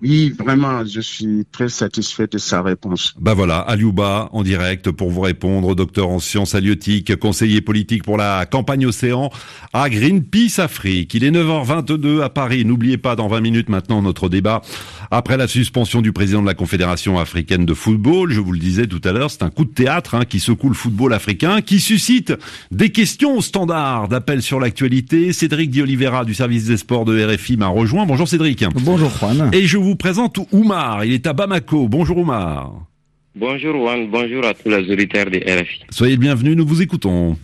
Oui, 0.00 0.32
vraiment, 0.38 0.84
je 0.84 1.00
suis 1.00 1.44
très 1.50 1.68
satisfait 1.68 2.28
de 2.28 2.38
sa 2.38 2.62
réponse. 2.62 3.14
Bah 3.20 3.34
voilà, 3.34 3.58
Aliouba 3.58 4.28
en 4.32 4.44
direct 4.44 4.92
pour 4.92 5.10
vous 5.10 5.22
répondre, 5.22 5.74
docteur 5.74 6.08
en 6.08 6.20
sciences 6.20 6.54
halieutiques, 6.54 7.16
conseiller 7.16 7.60
politique 7.60 8.04
pour 8.04 8.16
la 8.16 8.46
campagne 8.46 8.86
océan 8.86 9.30
à 9.72 9.90
Greenpeace 9.90 10.60
Afrique. 10.60 11.14
Il 11.14 11.24
est 11.24 11.32
9h22 11.32 12.22
à 12.22 12.28
Paris. 12.28 12.64
N'oubliez 12.64 12.96
pas 12.96 13.16
dans 13.16 13.26
20 13.26 13.40
minutes 13.40 13.68
maintenant 13.68 14.00
notre 14.00 14.28
débat 14.28 14.62
après 15.10 15.36
la 15.36 15.48
suspension 15.48 16.00
du 16.00 16.12
président 16.12 16.42
de 16.42 16.46
la 16.46 16.54
Confédération 16.54 17.18
africaine 17.18 17.66
de 17.66 17.74
football. 17.74 18.30
Je 18.30 18.40
vous 18.40 18.52
le 18.52 18.58
disais 18.58 18.86
tout 18.86 19.00
à 19.02 19.10
l'heure, 19.10 19.30
c'est 19.32 19.42
un 19.42 19.50
coup 19.50 19.64
de 19.64 19.72
théâtre 19.72 20.14
hein, 20.14 20.24
qui 20.24 20.38
secoue 20.38 20.68
le 20.68 20.74
football 20.74 21.12
africain, 21.12 21.60
qui 21.60 21.80
suscite 21.80 22.32
des 22.70 22.90
questions 22.90 23.36
au 23.36 23.40
standard 23.40 24.08
d'appel 24.08 24.42
sur 24.42 24.60
l'actualité. 24.60 25.32
Cédric 25.32 25.70
Di 25.70 25.82
Oliveira 25.82 26.24
du 26.24 26.34
service 26.34 26.66
des 26.66 26.76
sports 26.76 27.04
de 27.04 27.34
RFI 27.34 27.56
m'a 27.56 27.66
rejoint. 27.66 28.06
Bonjour 28.06 28.28
Cédric. 28.28 28.64
Bonjour 28.84 29.10
Juan. 29.10 29.50
Et 29.52 29.66
je 29.66 29.76
vous 29.76 29.87
présente 29.96 30.38
Oumar. 30.52 31.04
Il 31.04 31.12
est 31.12 31.26
à 31.26 31.32
Bamako. 31.32 31.88
Bonjour 31.88 32.18
Oumar. 32.18 32.88
Bonjour 33.34 33.74
Juan, 33.74 34.08
bonjour 34.10 34.44
à 34.44 34.52
tous 34.52 34.68
les 34.68 34.90
auditeurs 34.90 35.30
de 35.30 35.38
RFI. 35.38 35.84
Soyez 35.90 36.16
le 36.16 36.20
bienvenu, 36.20 36.56
nous 36.56 36.66
vous 36.66 36.82
écoutons. 36.82 37.36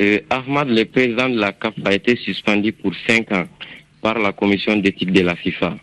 Euh, 0.00 0.18
Ahmad, 0.28 0.68
le 0.68 0.84
président 0.86 1.28
de 1.28 1.38
la 1.38 1.52
CAF, 1.52 1.74
a 1.84 1.94
été 1.94 2.16
suspendu 2.16 2.72
pour 2.72 2.92
cinq 3.06 3.30
ans 3.30 3.44
par 4.00 4.18
la 4.18 4.32
commission 4.32 4.76
d'éthique 4.76 5.12
de 5.12 5.20
la 5.20 5.36
FIFA, 5.36 5.76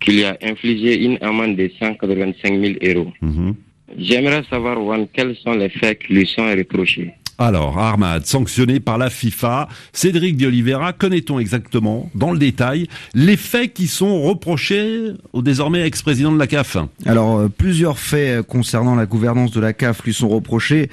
qui 0.00 0.12
lui 0.12 0.24
a 0.24 0.36
infligé 0.42 1.02
une 1.04 1.16
amende 1.22 1.56
de 1.56 1.70
185 1.78 2.60
000 2.60 2.74
euros. 2.82 3.12
Mhm. 3.22 3.54
J'aimerais 3.96 4.42
savoir, 4.50 4.76
Juan, 4.76 5.06
quels 5.10 5.34
sont 5.36 5.52
les 5.52 5.70
faits 5.70 5.98
qui 6.00 6.12
lui 6.12 6.26
sont 6.26 6.46
reprochés? 6.46 7.14
Alors, 7.40 7.78
Armad, 7.78 8.26
sanctionné 8.26 8.80
par 8.80 8.98
la 8.98 9.10
FIFA, 9.10 9.68
Cédric 9.92 10.36
de 10.36 10.48
Oliveira, 10.48 10.92
connaît-on 10.92 11.38
exactement, 11.38 12.10
dans 12.16 12.32
le 12.32 12.38
détail, 12.38 12.88
les 13.14 13.36
faits 13.36 13.74
qui 13.74 13.86
sont 13.86 14.22
reprochés 14.22 15.12
au 15.32 15.40
désormais 15.40 15.86
ex-président 15.86 16.32
de 16.32 16.38
la 16.38 16.48
CAF 16.48 16.78
Alors, 17.06 17.38
euh, 17.38 17.48
plusieurs 17.48 18.00
faits 18.00 18.40
euh, 18.40 18.42
concernant 18.42 18.96
la 18.96 19.06
gouvernance 19.06 19.52
de 19.52 19.60
la 19.60 19.72
CAF 19.72 20.02
lui 20.02 20.12
sont 20.12 20.28
reprochés. 20.28 20.90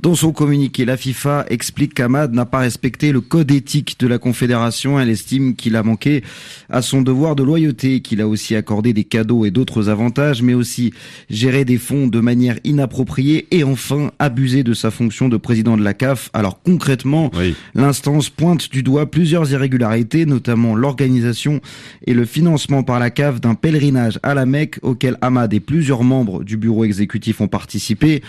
Dans 0.00 0.14
son 0.14 0.30
communiqué, 0.30 0.84
la 0.84 0.98
FIFA 0.98 1.46
explique 1.48 1.94
qu'Ahmad 1.94 2.34
n'a 2.34 2.44
pas 2.44 2.58
respecté 2.58 3.12
le 3.12 3.22
code 3.22 3.50
éthique 3.50 3.98
de 3.98 4.06
la 4.06 4.18
Confédération. 4.18 5.00
Elle 5.00 5.08
estime 5.08 5.56
qu'il 5.56 5.74
a 5.74 5.82
manqué 5.82 6.22
à 6.68 6.82
son 6.82 7.00
devoir 7.00 7.34
de 7.34 7.42
loyauté, 7.42 8.00
qu'il 8.00 8.20
a 8.20 8.28
aussi 8.28 8.54
accordé 8.54 8.92
des 8.92 9.04
cadeaux 9.04 9.46
et 9.46 9.50
d'autres 9.50 9.88
avantages, 9.88 10.42
mais 10.42 10.52
aussi 10.52 10.92
géré 11.30 11.64
des 11.64 11.78
fonds 11.78 12.08
de 12.08 12.20
manière 12.20 12.58
inappropriée 12.64 13.46
et 13.50 13.64
enfin 13.64 14.10
abusé 14.18 14.62
de 14.64 14.74
sa 14.74 14.90
fonction 14.90 15.30
de 15.30 15.38
président 15.38 15.78
de 15.78 15.82
la 15.82 15.94
CAF. 15.94 16.28
Alors 16.34 16.62
concrètement, 16.62 17.30
Oui. 17.34 17.54
L'instance 17.74 18.28
pointe 18.28 18.70
du 18.70 18.82
doigt 18.82 19.10
plusieurs 19.10 19.50
irrégularités, 19.50 20.26
notamment 20.26 20.74
l'organisation 20.74 21.60
et 22.06 22.12
le 22.12 22.26
financement 22.26 22.82
par 22.82 22.98
la 22.98 23.10
CAF 23.10 23.40
d'un 23.40 23.54
pèlerinage 23.54 24.18
à 24.22 24.34
la 24.34 24.44
Mecque 24.44 24.78
auquel 24.82 25.16
Ahmad 25.22 25.54
et 25.54 25.60
plusieurs 25.60 26.04
membres 26.04 26.44
du 26.44 26.56
bureau 26.56 26.84
exécutif 26.84 27.40
ont 27.40 27.48
participé. 27.48 28.22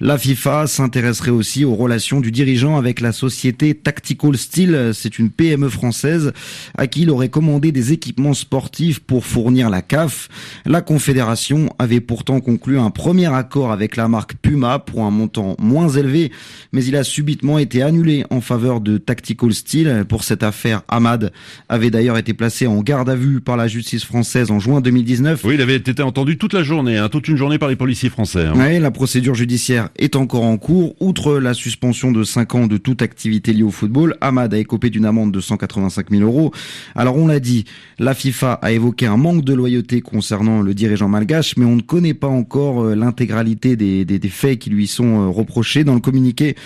La 0.00 0.18
FIFA 0.18 0.66
s'intéresserait 1.14 1.30
aussi 1.30 1.64
aux 1.64 1.74
relations 1.76 2.20
du 2.20 2.30
dirigeant 2.32 2.76
avec 2.76 3.00
la 3.00 3.12
société 3.12 3.74
Tactical 3.74 4.36
Steel. 4.36 4.90
C'est 4.94 5.18
une 5.18 5.30
PME 5.30 5.68
française 5.68 6.32
à 6.76 6.86
qui 6.88 7.02
il 7.02 7.10
aurait 7.10 7.28
commandé 7.28 7.70
des 7.72 7.92
équipements 7.92 8.34
sportifs 8.34 8.98
pour 8.98 9.24
fournir 9.24 9.70
la 9.70 9.80
CAF. 9.80 10.28
La 10.66 10.80
Confédération 10.80 11.70
avait 11.78 12.00
pourtant 12.00 12.40
conclu 12.40 12.78
un 12.78 12.90
premier 12.90 13.32
accord 13.32 13.70
avec 13.70 13.96
la 13.96 14.08
marque 14.08 14.34
Puma 14.42 14.78
pour 14.80 15.04
un 15.04 15.10
montant 15.10 15.54
moins 15.60 15.88
élevé, 15.88 16.32
mais 16.72 16.84
il 16.84 16.96
a 16.96 17.04
subitement 17.04 17.58
été 17.58 17.82
annulé 17.82 18.24
en 18.30 18.40
faveur 18.40 18.80
de 18.80 18.98
Tactical 18.98 19.54
Steel. 19.54 20.04
Pour 20.08 20.24
cette 20.24 20.42
affaire, 20.42 20.82
Ahmad 20.88 21.32
avait 21.68 21.90
d'ailleurs 21.90 22.18
été 22.18 22.34
placé 22.34 22.66
en 22.66 22.80
garde 22.82 23.08
à 23.08 23.14
vue 23.14 23.40
par 23.40 23.56
la 23.56 23.68
justice 23.68 24.04
française 24.04 24.50
en 24.50 24.58
juin 24.58 24.80
2019. 24.80 25.42
Oui, 25.44 25.54
il 25.54 25.60
avait 25.60 25.76
été 25.76 26.02
entendu 26.02 26.38
toute 26.38 26.54
la 26.54 26.62
journée, 26.64 26.96
hein, 26.98 27.08
toute 27.08 27.28
une 27.28 27.36
journée 27.36 27.58
par 27.58 27.68
les 27.68 27.76
policiers 27.76 28.10
français. 28.10 28.46
hein. 28.46 28.56
Ouais, 28.56 28.80
la 28.80 28.90
procédure 28.90 29.34
judiciaire 29.34 29.90
est 29.96 30.16
encore 30.16 30.42
en 30.44 30.56
cours. 30.56 30.96
Outre 31.04 31.34
la 31.34 31.52
suspension 31.52 32.12
de 32.12 32.24
5 32.24 32.54
ans 32.54 32.66
de 32.66 32.78
toute 32.78 33.02
activité 33.02 33.52
liée 33.52 33.62
au 33.62 33.70
football, 33.70 34.16
Ahmad 34.22 34.54
a 34.54 34.58
écopé 34.58 34.88
d'une 34.88 35.04
amende 35.04 35.32
de 35.32 35.40
185 35.40 36.08
000 36.10 36.22
euros. 36.22 36.50
Alors 36.94 37.18
on 37.18 37.26
l'a 37.26 37.40
dit, 37.40 37.66
la 37.98 38.14
FIFA 38.14 38.54
a 38.54 38.72
évoqué 38.72 39.04
un 39.04 39.18
manque 39.18 39.44
de 39.44 39.52
loyauté 39.52 40.00
concernant 40.00 40.62
le 40.62 40.72
dirigeant 40.72 41.10
malgache, 41.10 41.58
mais 41.58 41.66
on 41.66 41.76
ne 41.76 41.82
connaît 41.82 42.14
pas 42.14 42.28
encore 42.28 42.84
euh, 42.84 42.94
l'intégralité 42.94 43.76
des, 43.76 44.06
des, 44.06 44.18
des 44.18 44.28
faits 44.30 44.58
qui 44.58 44.70
lui 44.70 44.86
sont 44.86 45.24
euh, 45.24 45.28
reprochés. 45.28 45.84
Dans 45.84 45.92
le 45.92 46.00
communiqué, 46.00 46.56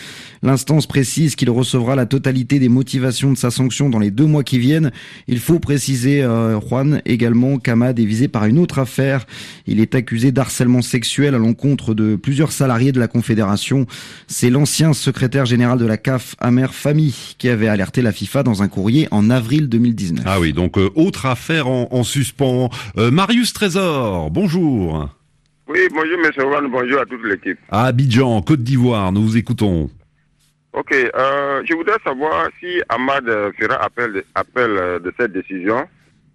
l'instance 0.45 0.87
précise 0.87 1.35
qu'il 1.35 1.51
recevra 1.51 1.97
la 1.97 2.07
totalité 2.07 2.61
des 2.61 2.69
motivations 2.69 3.33
de 3.33 3.37
sa 3.37 3.51
sanction 3.51 3.89
dans 3.91 3.99
les 3.99 4.13
deux 4.13 4.27
mois 4.27 4.45
qui 4.45 4.61
viennent. 4.61 4.93
Il 5.27 5.41
faut 5.41 5.59
préciser, 5.59 6.23
euh, 6.23 6.61
Juan, 6.61 7.03
également 7.07 7.59
qu'Ahmad 7.59 7.99
est 7.99 8.05
visé 8.05 8.29
par 8.29 8.45
une 8.45 8.61
autre 8.61 8.79
affaire. 8.79 9.27
Il 9.67 9.81
est 9.81 9.97
accusé 9.97 10.31
d'harcèlement 10.31 10.83
sexuel 10.83 11.35
à 11.35 11.39
l'encontre 11.39 11.93
de 11.93 12.15
plusieurs 12.15 12.53
salariés 12.53 12.93
de 12.93 13.01
la 13.01 13.09
Confédération. 13.09 13.87
C'est 14.31 14.51
l'ancien 14.51 14.93
secrétaire 14.93 15.47
général 15.47 15.79
de 15.79 15.87
la 15.87 15.97
CAF, 15.97 16.37
Amer 16.39 16.75
Fami, 16.75 17.35
qui 17.39 17.49
avait 17.49 17.67
alerté 17.67 18.03
la 18.03 18.13
FIFA 18.13 18.43
dans 18.43 18.63
un 18.63 18.69
courrier 18.69 19.09
en 19.11 19.31
avril 19.31 19.71
2019. 19.71 20.23
Ah 20.29 20.39
oui, 20.39 20.53
donc 20.53 20.77
euh, 20.77 20.91
autre 20.97 21.25
affaire 21.25 21.67
en, 21.67 21.89
en 21.91 22.05
suspens. 22.05 22.69
Euh, 22.99 23.11
Marius 23.11 23.55
Trésor, 23.55 24.31
bonjour. 24.31 25.09
Oui, 25.67 25.81
bonjour 25.91 26.19
M. 26.23 26.31
Rowan, 26.45 26.71
bonjour 26.71 27.01
à 27.01 27.07
toute 27.07 27.25
l'équipe. 27.25 27.59
À 27.71 27.87
Abidjan, 27.87 28.43
Côte 28.43 28.63
d'Ivoire, 28.63 29.13
nous 29.13 29.23
vous 29.23 29.39
écoutons. 29.39 29.89
Ok, 30.75 30.93
euh, 30.93 31.63
je 31.67 31.75
voudrais 31.75 31.97
savoir 32.05 32.49
si 32.61 32.83
Ahmad 32.91 33.25
fera 33.59 33.83
appel 33.83 34.13
de, 34.13 34.25
appel 34.35 35.01
de 35.03 35.13
cette 35.19 35.33
décision 35.33 35.87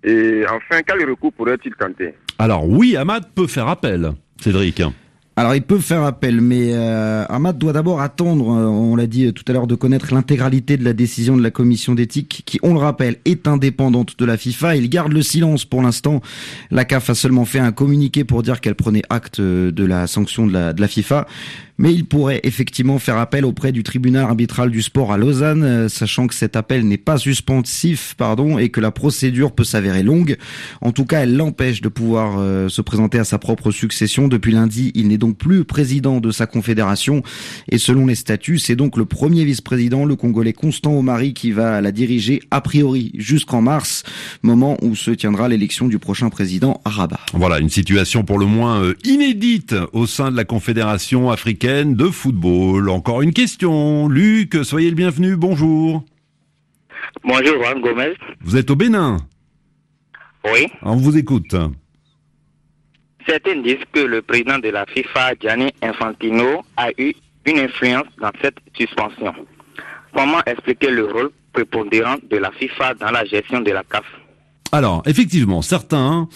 et 0.03 0.43
enfin, 0.50 0.81
quel 0.81 1.07
recours 1.07 1.31
pourrait-il 1.33 1.75
tenter? 1.75 2.15
Alors 2.39 2.67
oui, 2.67 2.97
Ahmad 2.97 3.23
peut 3.35 3.47
faire 3.47 3.67
appel, 3.67 4.13
Cédric. 4.41 4.81
Alors 5.36 5.56
il 5.56 5.63
peut 5.63 5.80
faire 5.80 6.04
appel, 6.04 6.42
mais 6.42 6.74
euh, 6.74 7.25
Ahmad 7.28 7.58
doit 7.58 7.74
d'abord 7.74 8.02
attendre, 8.02 8.52
euh, 8.52 8.68
on 8.68 8.96
l'a 8.96 9.08
dit 9.08 9.34
tout 9.34 9.44
à 9.48 9.54
l'heure, 9.54 9.66
de 9.66 9.74
connaître 9.74 10.13
l'intégralité 10.13 10.78
de 10.78 10.84
la 10.84 10.94
décision 10.94 11.36
de 11.36 11.42
la 11.42 11.50
commission 11.50 11.96
d'éthique, 11.96 12.44
qui, 12.46 12.60
on 12.62 12.74
le 12.74 12.80
rappelle, 12.80 13.18
est 13.25 13.48
indépendante 13.48 14.20
de 14.20 14.25
la 14.25 14.38
FIFA. 14.38 14.75
Il 14.75 14.90
garde 14.90 15.12
le 15.12 15.24
silence 15.24 15.66
pour 15.66 15.82
l'instant. 15.82 16.22
La 16.70 16.86
CAF 16.86 17.10
a 17.10 17.16
seulement 17.16 17.46
fait 17.46 17.58
un 17.58 17.72
communiqué 17.72 18.24
pour 18.24 18.44
dire 18.44 18.62
qu'elle 18.62 18.75
prenait 18.75 19.02
acte 19.10 19.40
euh, 19.40 19.72
de 19.72 19.84
la 19.84 20.06
sanction 20.06 20.46
de 20.46 20.54
la 20.54 20.88
FIFA 20.88 21.25
mais 21.77 21.94
il 21.94 22.06
pourrait 22.06 22.42
effectivement 22.44 23.00
faire 23.00 23.18
appel 23.18 23.46
auprès 23.46 23.72
du 23.72 23.84
tribunal 23.84 24.25
arbitral 24.25 24.70
du 24.70 24.82
sport 24.82 25.12
à 25.12 25.18
Lausanne, 25.18 25.63
euh, 25.63 25.89
sachant 25.89 26.27
que 26.27 26.36
cet 26.36 26.56
appel 26.56 26.88
n'est 26.88 26.98
pas 26.98 27.18
suspensif, 27.18 28.15
pardon, 28.18 28.58
et 28.58 28.70
que 28.70 28.80
la 28.80 28.92
procédure 28.92 29.51
peut 29.51 29.63
s'avérer 29.63 30.03
longue. 30.03 30.38
En 30.82 30.92
tout 30.92 31.06
cas, 31.06 31.22
elle 31.22 31.36
l'empêche 31.36 31.82
de 31.82 31.89
pouvoir 31.89 32.38
euh, 32.38 32.70
se 32.70 32.82
présenter 32.82 33.18
à 33.18 33.24
sa 33.24 33.39
propre 33.39 33.72
succession. 33.72 34.27
Depuis 34.27 34.51
lundi, 34.51 34.92
il 34.96 35.08
n'est 35.08 35.18
donc 35.18 35.38
plus 35.38 35.63
président 35.63 36.20
de 36.20 36.32
sa 36.32 36.46
confédération, 36.46 37.24
et 37.70 37.77
selon 37.77 38.06
les 38.06 38.15
statuts, 38.15 38.60
c'est 38.60 38.75
donc 38.75 38.98
le 38.98 39.06
premier 39.06 39.44
vice-président, 39.44 40.06
le 40.06 40.15
Congolais 40.15 40.53
Constant 40.53 40.94
Omari, 40.94 41.34
qui 41.34 41.51
va 41.51 41.82
la 41.82 41.92
diriger 41.92 42.42
a 42.51 42.62
priori 42.62 43.12
jusqu'en 43.18 43.62
mars, 43.62 44.03
moment 44.44 44.77
où 44.82 44.96
se 44.96 45.12
tiendra 45.12 45.48
l'élection 45.48 45.88
du 45.88 46.00
prochain 46.00 46.30
président 46.30 46.82
à 46.86 46.89
Rabat. 46.89 47.20
Voilà, 47.34 47.60
une 47.60 47.70
situation 47.70 48.24
pour 48.24 48.38
le 48.38 48.46
moins 48.46 48.82
euh, 48.82 48.94
inédite 49.03 49.75
au 49.94 50.06
sein 50.06 50.32
de 50.32 50.38
la 50.38 50.46
confédération 50.46 51.32
africaine 51.32 51.62
de 51.63 52.10
football. 52.10 52.89
Encore 52.89 53.22
une 53.22 53.32
question. 53.32 54.10
Luc, 54.10 54.53
soyez 54.65 54.89
le 54.89 54.96
bienvenu, 54.96 55.38
bonjour. 55.38 56.03
Bonjour, 57.24 57.55
Juan 57.55 57.79
Gomez. 57.79 58.13
Vous 58.41 58.58
êtes 58.58 58.70
au 58.70 58.75
Bénin 58.75 59.17
Oui. 60.43 60.67
On 60.82 60.98
vous 60.98 61.17
écoute. 61.17 61.55
Certains 63.25 63.62
disent 63.62 63.77
que 63.93 64.01
le 64.01 64.22
président 64.22 64.60
de 64.60 64.67
la 64.70 64.86
FIFA, 64.88 65.36
Gianni 65.39 65.72
Infantino, 65.82 66.63
a 66.75 66.89
eu 66.98 67.13
une 67.46 67.60
influence 67.60 68.08
dans 68.20 68.32
cette 68.41 68.58
suspension. 68.77 69.34
Comment 70.13 70.43
expliquer 70.46 70.89
le 70.91 71.05
rôle 71.05 71.32
prépondérant 71.53 72.17
de 72.29 72.38
la 72.38 72.51
FIFA 72.51 72.96
dans 72.96 73.12
la 73.12 73.24
gestion 73.24 73.62
de 73.62 73.72
la 73.72 73.84
CAF 73.84 74.03
alors, 74.74 75.03
effectivement, 75.06 75.62
certains 75.62 76.27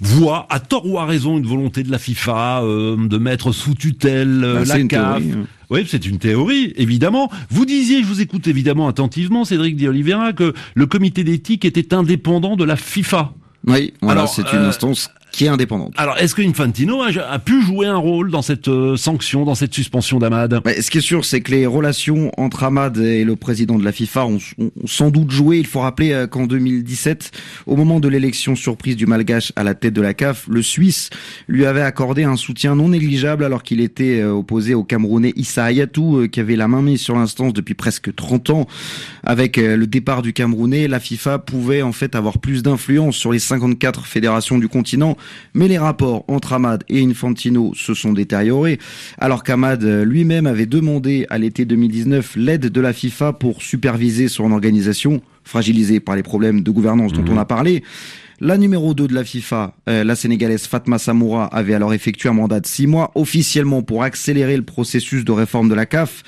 voient, 0.00 0.46
à 0.48 0.60
tort 0.60 0.86
ou 0.86 1.00
à 1.00 1.06
raison, 1.06 1.36
une 1.38 1.46
volonté 1.46 1.82
de 1.82 1.90
la 1.90 1.98
FIFA 1.98 2.62
euh, 2.62 2.96
de 2.96 3.18
mettre 3.18 3.50
sous 3.50 3.74
tutelle 3.74 4.44
euh, 4.44 4.64
bah, 4.64 4.76
la 4.76 4.84
CAF. 4.84 5.22
Hein. 5.22 5.46
Oui, 5.70 5.84
c'est 5.88 6.06
une 6.06 6.18
théorie, 6.18 6.72
évidemment. 6.76 7.28
Vous 7.50 7.66
disiez, 7.66 8.02
je 8.02 8.06
vous 8.06 8.20
écoute 8.20 8.46
évidemment 8.46 8.86
attentivement, 8.86 9.44
Cédric 9.44 9.74
Di 9.74 9.88
Oliveira, 9.88 10.32
que 10.32 10.54
le 10.74 10.86
comité 10.86 11.24
d'éthique 11.24 11.64
était 11.64 11.92
indépendant 11.92 12.54
de 12.54 12.62
la 12.62 12.76
FIFA. 12.76 13.32
Oui, 13.66 13.92
voilà, 14.00 14.28
c'est 14.28 14.52
une 14.52 14.60
euh, 14.60 14.68
instance 14.68 15.10
qui 15.30 15.44
est 15.44 15.48
indépendante. 15.48 15.92
Alors, 15.96 16.18
est-ce 16.18 16.34
que 16.34 16.42
Infantino 16.42 17.02
a, 17.02 17.38
pu 17.38 17.62
jouer 17.62 17.86
un 17.86 17.96
rôle 17.96 18.30
dans 18.30 18.42
cette 18.42 18.68
euh, 18.68 18.96
sanction, 18.96 19.44
dans 19.44 19.54
cette 19.54 19.74
suspension 19.74 20.18
d'Ahmad 20.18 20.60
Ce 20.80 20.90
qui 20.90 20.98
est 20.98 21.02
sûr, 21.02 21.24
c'est 21.24 21.40
que 21.40 21.50
les 21.50 21.66
relations 21.66 22.32
entre 22.36 22.64
Ahmad 22.64 22.96
et 22.98 23.24
le 23.24 23.36
président 23.36 23.78
de 23.78 23.84
la 23.84 23.92
FIFA 23.92 24.26
ont, 24.26 24.38
sans 24.86 25.10
doute 25.10 25.30
joué. 25.30 25.58
Il 25.58 25.66
faut 25.66 25.80
rappeler 25.80 26.12
euh, 26.12 26.26
qu'en 26.26 26.46
2017, 26.46 27.30
au 27.66 27.76
moment 27.76 28.00
de 28.00 28.08
l'élection 28.08 28.56
surprise 28.56 28.96
du 28.96 29.06
Malgache 29.06 29.52
à 29.56 29.62
la 29.62 29.74
tête 29.74 29.94
de 29.94 30.02
la 30.02 30.14
CAF, 30.14 30.46
le 30.48 30.62
Suisse 30.62 31.10
lui 31.48 31.66
avait 31.66 31.82
accordé 31.82 32.24
un 32.24 32.36
soutien 32.36 32.74
non 32.74 32.88
négligeable 32.88 33.44
alors 33.44 33.62
qu'il 33.62 33.80
était 33.80 34.20
euh, 34.20 34.32
opposé 34.32 34.74
au 34.74 34.84
Camerounais 34.84 35.32
Issa 35.36 35.64
Hayatou, 35.64 36.28
qui 36.30 36.40
avait 36.40 36.56
la 36.56 36.68
main 36.68 36.82
mise 36.82 37.00
sur 37.00 37.14
l'instance 37.14 37.52
depuis 37.52 37.74
presque 37.74 38.14
30 38.14 38.50
ans. 38.50 38.66
Avec 39.22 39.56
le 39.56 39.86
départ 39.86 40.22
du 40.22 40.32
Camerounais, 40.32 40.88
la 40.88 40.98
FIFA 40.98 41.38
pouvait 41.38 41.82
en 41.82 41.92
fait 41.92 42.14
avoir 42.14 42.38
plus 42.38 42.62
d'influence 42.62 43.16
sur 43.16 43.32
les 43.32 43.38
54 43.38 44.06
fédérations 44.06 44.58
du 44.58 44.68
continent 44.68 45.16
mais 45.54 45.68
les 45.68 45.78
rapports 45.78 46.24
entre 46.28 46.52
Ahmad 46.52 46.84
et 46.88 47.02
Infantino 47.02 47.72
se 47.74 47.94
sont 47.94 48.12
détériorés, 48.12 48.78
alors 49.18 49.42
qu'Ahmad 49.42 49.82
lui-même 49.82 50.46
avait 50.46 50.66
demandé 50.66 51.26
à 51.30 51.38
l'été 51.38 51.64
2019 51.64 52.36
l'aide 52.36 52.66
de 52.66 52.80
la 52.80 52.92
FIFA 52.92 53.32
pour 53.32 53.62
superviser 53.62 54.28
son 54.28 54.52
organisation, 54.52 55.20
fragilisée 55.44 56.00
par 56.00 56.16
les 56.16 56.22
problèmes 56.22 56.62
de 56.62 56.70
gouvernance 56.70 57.12
dont 57.12 57.22
mhm. 57.22 57.32
on 57.32 57.38
a 57.38 57.44
parlé. 57.44 57.82
La 58.42 58.56
numéro 58.56 58.94
2 58.94 59.06
de 59.06 59.14
la 59.14 59.22
FIFA, 59.22 59.74
euh, 59.86 60.02
la 60.02 60.16
sénégalaise 60.16 60.66
Fatma 60.66 60.98
Samoura, 60.98 61.44
avait 61.48 61.74
alors 61.74 61.92
effectué 61.92 62.30
un 62.30 62.32
mandat 62.32 62.60
de 62.60 62.66
6 62.66 62.86
mois 62.86 63.10
officiellement 63.14 63.82
pour 63.82 64.02
accélérer 64.02 64.56
le 64.56 64.62
processus 64.62 65.26
de 65.26 65.32
réforme 65.32 65.68
de 65.68 65.74
la 65.74 65.84
CAF 65.84 66.22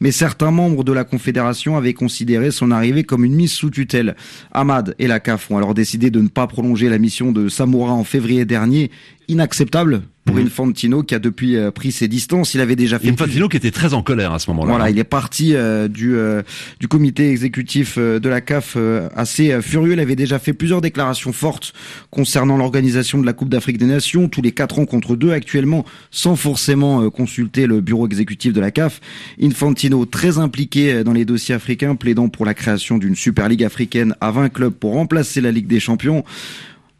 mais 0.00 0.12
certains 0.12 0.50
membres 0.50 0.84
de 0.84 0.92
la 0.92 1.04
Confédération 1.04 1.76
avaient 1.76 1.94
considéré 1.94 2.50
son 2.50 2.70
arrivée 2.70 3.04
comme 3.04 3.24
une 3.24 3.34
mise 3.34 3.52
sous 3.52 3.70
tutelle. 3.70 4.16
Ahmad 4.52 4.94
et 4.98 5.06
la 5.06 5.20
CAF 5.20 5.50
ont 5.50 5.56
alors 5.56 5.72
décidé 5.72 6.10
de 6.10 6.20
ne 6.20 6.28
pas 6.28 6.46
prolonger 6.46 6.90
la 6.90 6.98
mission 6.98 7.32
de 7.32 7.48
Samoura 7.48 7.92
en 7.92 8.04
février 8.04 8.44
dernier, 8.44 8.90
inacceptable 9.28 10.02
pour 10.24 10.36
mhm. 10.36 10.46
Infantino 10.46 11.02
qui 11.02 11.14
a 11.14 11.18
depuis 11.18 11.56
euh, 11.56 11.70
pris 11.70 11.92
ses 11.92 12.08
distances. 12.08 12.54
Il 12.54 12.60
avait 12.60 12.76
déjà 12.76 12.98
fait 12.98 13.10
Infantino 13.10 13.48
qui 13.48 13.56
était 13.56 13.70
très 13.70 13.94
en 13.94 14.02
colère 14.02 14.32
à 14.32 14.38
ce 14.38 14.50
moment-là. 14.50 14.70
Voilà, 14.70 14.90
il 14.90 14.98
est 14.98 15.04
parti 15.04 15.54
euh, 15.54 15.88
du 15.88 16.16
euh, 16.16 16.42
du 16.80 16.88
comité 16.88 17.30
exécutif 17.30 17.98
de 17.98 18.28
la 18.28 18.40
CAF 18.40 18.76
assez 19.14 19.60
furieux. 19.62 19.92
Il 19.92 20.00
avait 20.00 20.16
déjà 20.16 20.38
fait 20.38 20.52
plusieurs 20.52 20.80
déclarations 20.80 21.32
fortes 21.32 21.72
concernant 22.10 22.56
l'organisation 22.56 23.20
de 23.20 23.26
la 23.26 23.32
Coupe 23.32 23.48
d'Afrique 23.48 23.78
des 23.78 23.86
Nations, 23.86 24.28
tous 24.28 24.42
les 24.42 24.52
quatre 24.52 24.78
ans 24.78 24.86
contre 24.86 25.16
deux 25.16 25.32
actuellement, 25.32 25.84
sans 26.10 26.36
forcément 26.36 27.10
consulter 27.10 27.66
le 27.66 27.80
bureau 27.80 28.06
exécutif 28.06 28.52
de 28.52 28.60
la 28.60 28.70
CAF. 28.70 29.00
Infantino 29.40 30.04
très 30.06 30.38
impliqué 30.38 31.04
dans 31.04 31.12
les 31.12 31.24
dossiers 31.24 31.54
africains, 31.54 31.94
plaidant 31.94 32.28
pour 32.28 32.46
la 32.46 32.54
création 32.54 32.98
d'une 32.98 33.16
Super 33.16 33.48
Ligue 33.48 33.64
africaine 33.64 34.14
à 34.20 34.30
20 34.30 34.48
clubs 34.48 34.72
pour 34.72 34.94
remplacer 34.94 35.40
la 35.40 35.50
Ligue 35.50 35.66
des 35.66 35.80
Champions. 35.80 36.24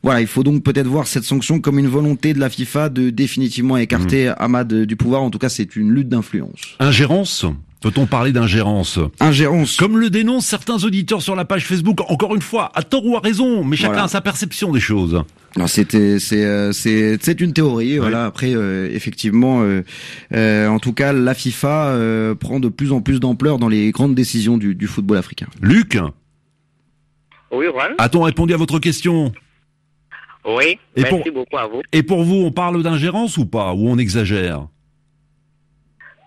Voilà, 0.05 0.21
il 0.21 0.27
faut 0.27 0.43
donc 0.43 0.63
peut-être 0.63 0.87
voir 0.87 1.07
cette 1.07 1.25
sanction 1.25 1.61
comme 1.61 1.79
une 1.79 1.89
volonté 1.89 2.35
de 2.35 2.39
la 2.39 2.51
FIFA 2.51 2.91
de 2.91 3.09
définitivement 3.09 3.79
écarter 3.79 4.29
mmh. 4.29 4.35
Ahmad 4.39 4.73
du 4.73 4.97
pouvoir. 4.97 5.23
En 5.23 5.31
tout 5.31 5.39
cas, 5.39 5.49
c'est 5.49 5.77
une 5.77 5.91
lutte 5.91 6.11
d'influence. 6.11 6.77
Ingérence 6.79 7.47
Peut-on 7.81 8.07
parler 8.07 8.33
d'ingérence 8.33 8.99
Ingérence. 9.21 9.77
Comme 9.77 9.99
le 9.99 10.09
dénoncent 10.09 10.47
certains 10.47 10.83
auditeurs 10.85 11.21
sur 11.21 11.37
la 11.37 11.45
page 11.45 11.67
Facebook, 11.67 12.01
encore 12.11 12.35
une 12.35 12.41
fois, 12.41 12.73
à 12.75 12.83
tort 12.83 13.05
ou 13.05 13.17
à 13.17 13.21
raison, 13.21 13.63
mais 13.63 13.77
chacun 13.77 14.05
a 14.05 14.09
sa 14.09 14.23
perception 14.23 14.73
des 14.73 14.81
choses. 14.81 15.23
Non, 15.57 15.67
c'était 15.67 16.19
c'est 16.19 16.45
euh, 16.45 16.73
c'est 16.73 17.19
c'est 17.21 17.41
une 17.43 17.53
théorie. 17.53 17.99
Voilà. 17.99 18.25
Après, 18.25 18.55
euh, 18.55 18.89
effectivement, 18.91 19.63
euh, 20.33 20.67
en 20.67 20.79
tout 20.79 20.93
cas, 20.93 21.13
la 21.13 21.35
FIFA 21.35 21.99
prend 22.41 22.59
de 22.59 22.69
plus 22.69 22.93
en 22.93 23.03
plus 23.03 23.21
d'ampleur 23.21 23.59
dans 23.59 23.69
les 23.69 23.91
grandes 23.91 24.15
décisions 24.15 24.57
du, 24.57 24.75
du 24.75 24.87
football 24.87 25.19
africain. 25.19 25.47
Luc. 25.61 25.99
Oui. 27.53 27.67
A-t-on 27.99 28.23
répondu 28.23 28.55
à 28.55 28.57
votre 28.57 28.79
question? 28.79 29.33
Oui, 30.45 30.79
merci 30.97 31.31
beaucoup 31.31 31.57
à 31.57 31.67
vous. 31.67 31.83
Et 31.93 32.03
pour 32.03 32.23
vous, 32.23 32.37
on 32.37 32.51
parle 32.51 32.83
d'ingérence 32.83 33.37
ou 33.39 33.47
pas 33.47 33.73
Ou 33.73 33.89
on 33.89 33.99
exagère 33.99 34.67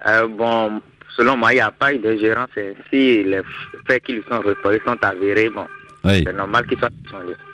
euh, 0.07 0.27
Bon, 0.27 0.81
selon 1.15 1.37
moi, 1.37 1.53
il 1.53 1.55
n'y 1.55 1.61
a 1.61 1.71
pas 1.71 1.93
d'ingérence. 1.93 2.49
Si 2.89 3.23
les 3.23 3.41
faits 3.87 4.03
qui 4.03 4.13
lui 4.13 4.23
sont 4.29 4.39
reportés 4.41 4.81
sont 4.85 4.97
avérés, 5.01 5.49
bon, 5.49 5.67
c'est 6.03 6.33
normal 6.33 6.65
qu'il 6.67 6.77
soit 6.79 6.89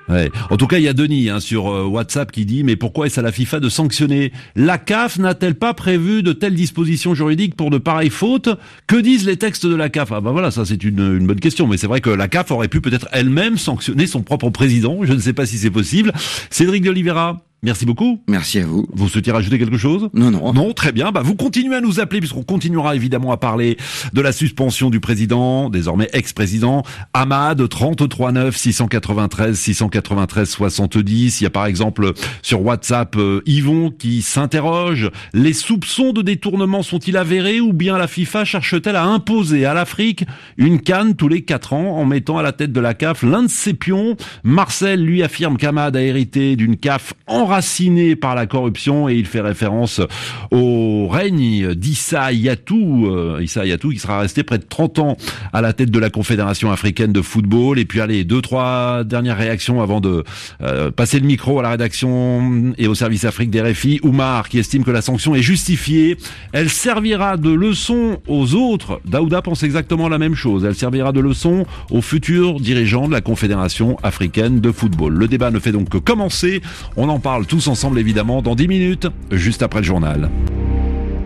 En 0.09 0.57
tout 0.57 0.67
cas, 0.67 0.77
il 0.77 0.83
y 0.83 0.87
a 0.87 0.93
Denis 0.93 1.29
hein, 1.29 1.39
sur 1.39 1.67
euh, 1.67 1.85
WhatsApp 1.85 2.31
qui 2.31 2.45
dit 2.45 2.63
mais 2.63 2.75
pourquoi 2.75 3.07
est-ce 3.07 3.19
à 3.19 3.23
la 3.23 3.31
FIFA 3.31 3.59
de 3.59 3.69
sanctionner? 3.69 4.31
La 4.55 4.77
CAF 4.77 5.17
n'a-t-elle 5.17 5.55
pas 5.55 5.73
prévu 5.73 6.23
de 6.23 6.33
telles 6.33 6.55
dispositions 6.55 7.15
juridiques 7.15 7.55
pour 7.55 7.69
de 7.69 7.77
pareilles 7.77 8.09
fautes? 8.09 8.49
Que 8.87 8.95
disent 8.95 9.25
les 9.25 9.37
textes 9.37 9.65
de 9.65 9.75
la 9.75 9.89
CAF? 9.89 10.11
Ah 10.11 10.21
ben 10.21 10.31
voilà, 10.31 10.51
ça 10.51 10.65
c'est 10.65 10.83
une, 10.83 11.17
une, 11.17 11.27
bonne 11.27 11.39
question, 11.39 11.67
mais 11.67 11.77
c'est 11.77 11.87
vrai 11.87 12.01
que 12.01 12.09
la 12.09 12.27
CAF 12.27 12.51
aurait 12.51 12.67
pu 12.67 12.81
peut-être 12.81 13.07
elle-même 13.11 13.57
sanctionner 13.57 14.07
son 14.07 14.23
propre 14.23 14.49
président. 14.49 14.99
Je 15.03 15.13
ne 15.13 15.19
sais 15.19 15.33
pas 15.33 15.45
si 15.45 15.57
c'est 15.57 15.71
possible. 15.71 16.11
Cédric 16.49 16.83
de 16.83 16.89
Oliveira. 16.89 17.43
Merci 17.63 17.85
beaucoup. 17.85 18.19
Merci 18.27 18.59
à 18.59 18.65
vous. 18.65 18.85
Vous 18.91 19.07
souhaitez 19.07 19.31
rajouter 19.31 19.57
quelque 19.57 19.77
chose? 19.77 20.09
Non, 20.13 20.31
non. 20.31 20.51
Non, 20.51 20.73
très 20.73 20.91
bien. 20.91 21.11
Bah, 21.11 21.21
vous 21.23 21.35
continuez 21.35 21.75
à 21.75 21.79
nous 21.79 22.01
appeler 22.01 22.19
puisqu'on 22.19 22.43
continuera 22.43 22.93
évidemment 22.93 23.31
à 23.31 23.37
parler 23.37 23.77
de 24.11 24.19
la 24.21 24.33
suspension 24.33 24.89
du 24.89 24.99
président, 24.99 25.69
désormais 25.69 26.09
ex-président, 26.11 26.83
Ahmad, 27.13 27.67
33 27.69 28.33
9 28.33 28.57
693 28.57 29.57
693 29.57 30.49
70. 30.49 31.39
Il 31.39 31.43
y 31.45 31.47
a 31.47 31.49
par 31.49 31.65
exemple 31.65 32.11
sur 32.41 32.61
WhatsApp 32.65 33.15
euh, 33.15 33.41
Yvon 33.45 33.91
qui 33.91 34.23
s'interroge. 34.23 35.09
Les 35.33 35.53
soupçons 35.53 36.11
de 36.11 36.21
détournement 36.21 36.83
sont-ils 36.83 37.15
avérés 37.15 37.61
ou 37.61 37.71
bien 37.71 37.97
la 37.97 38.07
FIFA 38.07 38.43
cherche-t-elle 38.43 38.97
à 38.97 39.05
imposer 39.05 39.63
à 39.65 39.73
l'Afrique 39.73 40.25
une 40.57 40.81
canne 40.81 41.15
tous 41.15 41.29
les 41.29 41.43
quatre 41.43 41.71
ans 41.71 41.97
en 41.97 42.03
mettant 42.03 42.37
à 42.37 42.43
la 42.43 42.51
tête 42.51 42.73
de 42.73 42.81
la 42.81 42.93
CAF 42.93 43.23
l'un 43.23 43.43
de 43.43 43.47
ses 43.47 43.73
pions? 43.73 44.17
Marcel 44.43 45.01
lui 45.01 45.23
affirme 45.23 45.55
qu'Ahmad 45.55 45.95
a 45.95 46.01
hérité 46.01 46.57
d'une 46.57 46.75
CAF 46.75 47.13
en 47.25 47.52
enraciné 47.53 48.15
par 48.15 48.33
la 48.33 48.47
corruption 48.47 49.07
et 49.07 49.13
il 49.13 49.27
fait 49.27 49.39
référence 49.39 50.01
au 50.49 51.07
règne 51.07 51.75
d'Issa 51.75 52.31
Yatou, 52.31 53.05
euh, 53.05 53.43
Issa 53.43 53.63
Yatou 53.63 53.91
qui 53.91 53.99
sera 53.99 54.19
resté 54.19 54.41
près 54.41 54.57
de 54.57 54.63
30 54.67 54.97
ans 54.97 55.17
à 55.53 55.61
la 55.61 55.71
tête 55.71 55.91
de 55.91 55.99
la 55.99 56.09
Confédération 56.09 56.71
africaine 56.71 57.13
de 57.13 57.21
football. 57.21 57.77
Et 57.77 57.85
puis 57.85 58.01
allez, 58.01 58.23
deux, 58.23 58.41
trois 58.41 59.03
dernières 59.03 59.37
réactions 59.37 59.83
avant 59.83 60.01
de 60.01 60.23
euh, 60.63 60.89
passer 60.89 61.19
le 61.19 61.27
micro 61.27 61.59
à 61.59 61.61
la 61.61 61.69
rédaction 61.69 62.73
et 62.79 62.87
au 62.87 62.95
service 62.95 63.23
Afrique 63.23 63.51
des 63.51 63.61
RFI. 63.61 63.99
Oumar 64.01 64.49
qui 64.49 64.57
estime 64.57 64.83
que 64.83 64.89
la 64.89 65.03
sanction 65.03 65.35
est 65.35 65.43
justifiée. 65.43 66.17
Elle 66.53 66.71
servira 66.71 67.37
de 67.37 67.51
leçon 67.51 68.19
aux 68.27 68.55
autres. 68.55 68.99
Daouda 69.05 69.43
pense 69.43 69.61
exactement 69.61 70.09
la 70.09 70.17
même 70.17 70.33
chose. 70.33 70.65
Elle 70.65 70.73
servira 70.73 71.11
de 71.11 71.19
leçon 71.19 71.67
aux 71.91 72.01
futurs 72.01 72.59
dirigeants 72.59 73.07
de 73.07 73.13
la 73.13 73.21
Confédération 73.21 73.95
africaine 74.01 74.59
de 74.59 74.71
football. 74.71 75.13
Le 75.13 75.27
débat 75.27 75.51
ne 75.51 75.59
fait 75.59 75.71
donc 75.71 75.89
que 75.89 75.99
commencer. 75.99 76.63
On 76.97 77.09
en 77.09 77.19
tous 77.45 77.67
ensemble 77.67 77.99
évidemment 77.99 78.41
dans 78.41 78.55
10 78.55 78.67
minutes, 78.67 79.07
juste 79.31 79.63
après 79.63 79.79
le 79.79 79.85
journal. 79.85 80.29